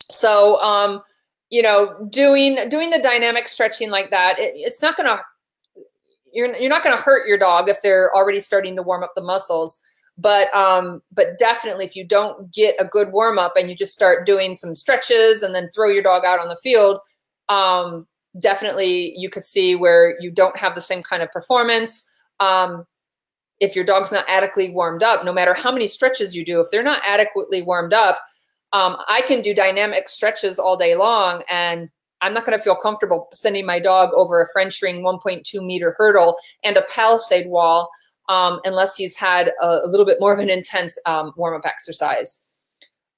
[0.09, 1.01] So, um,
[1.49, 5.21] you know, doing doing the dynamic stretching like that, it, it's not to
[6.31, 9.13] you're you're not going to hurt your dog if they're already starting to warm up
[9.15, 9.79] the muscles.
[10.17, 13.93] But um, but definitely, if you don't get a good warm up and you just
[13.93, 16.99] start doing some stretches and then throw your dog out on the field,
[17.49, 18.07] um,
[18.39, 22.07] definitely you could see where you don't have the same kind of performance.
[22.39, 22.85] Um,
[23.59, 26.67] if your dog's not adequately warmed up, no matter how many stretches you do, if
[26.69, 28.19] they're not adequately warmed up,
[28.73, 31.89] um, I can do dynamic stretches all day long and
[32.21, 35.93] I'm not going to feel comfortable sending my dog over a French ring 1.2 meter
[35.97, 37.91] hurdle and a palisade wall
[38.33, 41.65] um, unless he's had a, a, little bit more of an intense um, warm up
[41.65, 42.41] exercise.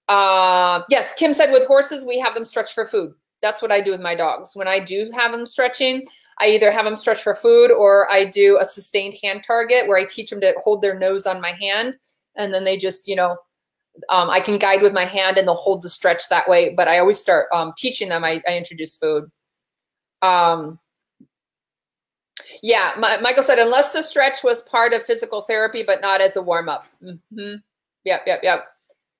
[0.09, 3.13] Uh, yes, Kim said with horses, we have them stretch for food.
[3.41, 4.51] That's what I do with my dogs.
[4.55, 6.03] When I do have them stretching,
[6.39, 9.97] I either have them stretch for food or I do a sustained hand target where
[9.97, 11.97] I teach them to hold their nose on my hand.
[12.35, 13.37] And then they just, you know,
[14.09, 16.73] um, I can guide with my hand and they'll hold the stretch that way.
[16.75, 19.31] But I always start um, teaching them, I, I introduce food.
[20.21, 20.79] Um,
[22.61, 26.35] yeah, my, Michael said, unless the stretch was part of physical therapy, but not as
[26.35, 26.85] a warm up.
[27.01, 27.63] Mm -hmm.
[28.03, 28.65] Yep, yep, yep.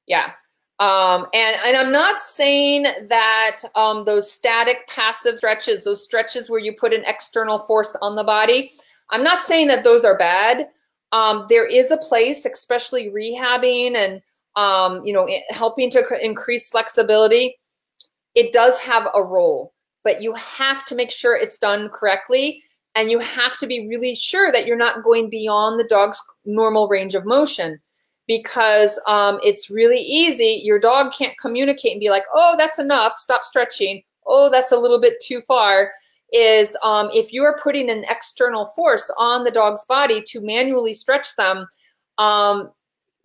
[0.08, 0.32] Yeah.
[0.80, 6.60] Um, and, and I'm not saying that um, those static passive stretches, those stretches where
[6.60, 8.72] you put an external force on the body,
[9.10, 10.68] I'm not saying that those are bad.
[11.12, 14.22] Um, there is a place, especially rehabbing and
[14.56, 17.58] um, you know helping to increase flexibility.
[18.34, 19.74] It does have a role,
[20.04, 22.62] but you have to make sure it's done correctly,
[22.96, 26.88] and you have to be really sure that you're not going beyond the dog's normal
[26.88, 27.80] range of motion
[28.28, 30.62] because um, it's really easy.
[30.64, 34.02] Your dog can't communicate and be like, oh, that's enough, stop stretching.
[34.26, 35.92] Oh, that's a little bit too far.
[36.32, 40.94] Is um, if you are putting an external force on the dog's body to manually
[40.94, 41.68] stretch them,
[42.18, 42.72] um,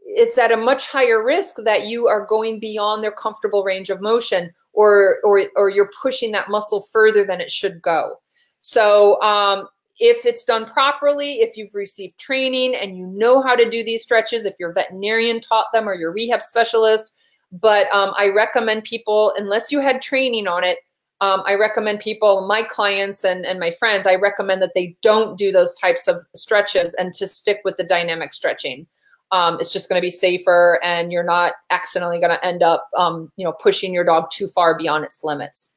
[0.05, 4.01] it's at a much higher risk that you are going beyond their comfortable range of
[4.01, 8.17] motion or, or, or you're pushing that muscle further than it should go.
[8.61, 13.69] So um, if it's done properly, if you've received training and you know how to
[13.69, 17.13] do these stretches, if your veterinarian taught them or your rehab specialist,
[17.53, 20.79] but um, I recommend people, unless you had training on it,
[21.21, 25.37] um, I recommend people, my clients and, and my friends, I recommend that they don't
[25.37, 28.87] do those types of stretches and to stick with the dynamic stretching.
[29.33, 32.89] Um, it's just going to be safer and you're not accidentally going to end up,
[32.97, 35.73] um, you know, pushing your dog too far beyond its limits.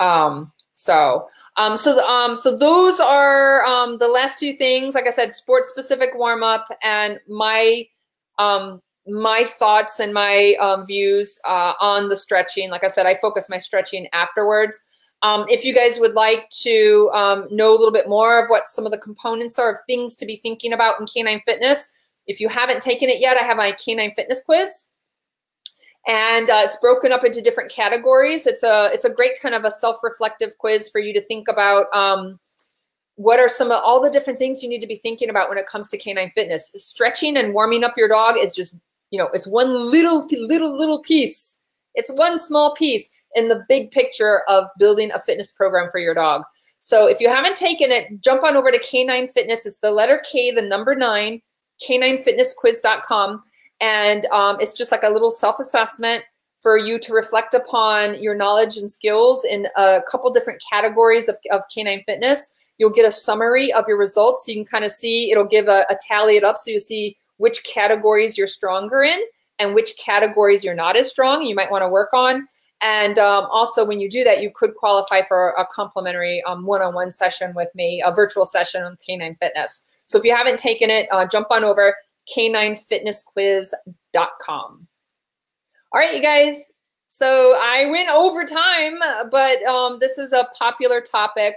[0.00, 4.94] Um, so, um, so, um, so those are um, the last two things.
[4.94, 7.84] Like I said, sports specific warm up and my
[8.38, 12.70] um, my thoughts and my um, views uh, on the stretching.
[12.70, 14.80] Like I said, I focus my stretching afterwards.
[15.22, 18.68] Um, if you guys would like to um, know a little bit more of what
[18.68, 21.92] some of the components are of things to be thinking about in canine fitness,
[22.28, 24.84] if you haven't taken it yet, I have my canine fitness quiz
[26.08, 28.46] and uh, it's broken up into different categories.
[28.46, 31.94] It's a it's a great kind of a self-reflective quiz for you to think about.
[31.94, 32.40] Um,
[33.16, 35.58] what are some of all the different things you need to be thinking about when
[35.58, 36.72] it comes to canine fitness?
[36.74, 38.74] Stretching and warming up your dog is just
[39.10, 41.54] you know it's one little little little piece.
[41.94, 46.14] It's one small piece in the big picture of building a fitness program for your
[46.14, 46.42] dog.
[46.78, 49.66] So if you haven't taken it, jump on over to Canine Fitness.
[49.66, 51.42] It's the letter K, the number nine,
[51.86, 53.42] k9fitnessquiz.com.
[53.80, 56.24] And um, it's just like a little self-assessment
[56.60, 61.36] for you to reflect upon your knowledge and skills in a couple different categories of,
[61.52, 62.52] of canine fitness.
[62.78, 64.44] You'll get a summary of your results.
[64.44, 66.80] So you can kind of see, it'll give a, a tally it up so you
[66.80, 69.20] see which categories you're stronger in
[69.60, 72.46] and which categories you're not as strong you might want to work on.
[72.80, 77.10] And um, also when you do that, you could qualify for a complimentary um, one-on-one
[77.10, 79.84] session with me, a virtual session on canine fitness.
[80.06, 81.94] So if you haven't taken it, uh, jump on over
[82.36, 84.88] k9fitnessquiz.com.
[85.90, 86.54] All right, you guys,
[87.06, 88.98] So I went over time,
[89.30, 91.56] but um, this is a popular topic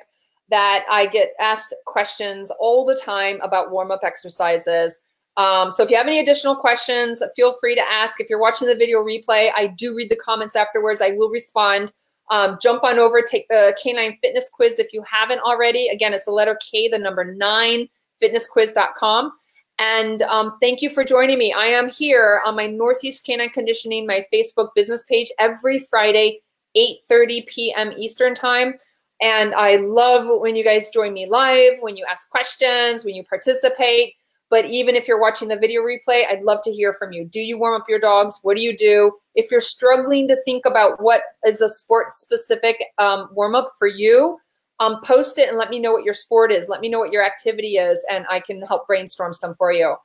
[0.50, 5.00] that I get asked questions all the time about warm up exercises.
[5.38, 8.20] Um, so if you have any additional questions, feel free to ask.
[8.20, 11.02] If you're watching the video replay, I do read the comments afterwards.
[11.02, 11.94] I will respond.
[12.30, 15.90] Um, jump on over, take the K9 Fitness Quiz if you haven't already.
[15.90, 17.90] Again, it's the letter K, the number nine,
[18.22, 19.34] fitnessquiz.com.
[19.82, 21.54] And um, thank you for joining me.
[21.54, 26.42] I am here on my Northeast Canine Conditioning, my Facebook business page every Friday,
[26.78, 27.92] 8.30 p.m.
[27.98, 28.76] Eastern Time.
[29.22, 33.24] And I love when you guys join me live, when you ask questions, when you
[33.24, 34.14] participate.
[34.52, 37.26] But even if you're watching the video replay, I'd love to hear from you.
[37.26, 38.38] Do you warm up your dogs?
[38.44, 39.14] What do you do?
[39.34, 43.88] If you're struggling to think about what is a sport specific um, warm up for
[43.88, 44.38] you,
[44.82, 46.68] um, post it and let me know what your sport is.
[46.68, 49.96] Let me know what your activity is, and I can help brainstorm some for you.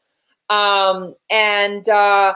[0.51, 2.35] Um, and uh,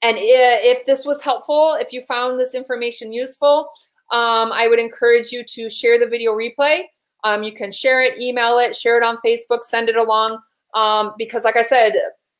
[0.00, 3.68] and if this was helpful, if you found this information useful,
[4.12, 6.84] um, I would encourage you to share the video replay.
[7.24, 10.38] Um, you can share it, email it, share it on Facebook, send it along
[10.74, 11.94] um, because like I said,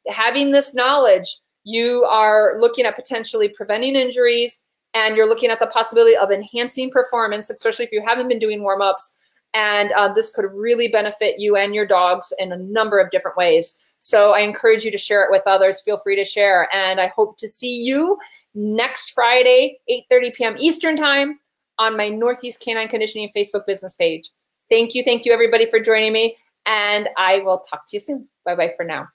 [0.08, 4.62] having this knowledge, you are looking at potentially preventing injuries
[4.94, 8.62] and you're looking at the possibility of enhancing performance, especially if you haven't been doing
[8.62, 9.16] warm-ups.
[9.52, 13.36] And uh, this could really benefit you and your dogs in a number of different
[13.36, 13.76] ways.
[13.98, 15.80] So I encourage you to share it with others.
[15.80, 16.68] Feel free to share.
[16.72, 18.16] And I hope to see you
[18.54, 20.56] next Friday, 8.30 p.m.
[20.58, 21.40] Eastern Time
[21.78, 24.30] on my Northeast Canine Conditioning Facebook business page.
[24.70, 25.02] Thank you.
[25.02, 26.36] Thank you, everybody, for joining me
[26.66, 28.28] and I will talk to you soon.
[28.44, 29.08] Bye bye for now.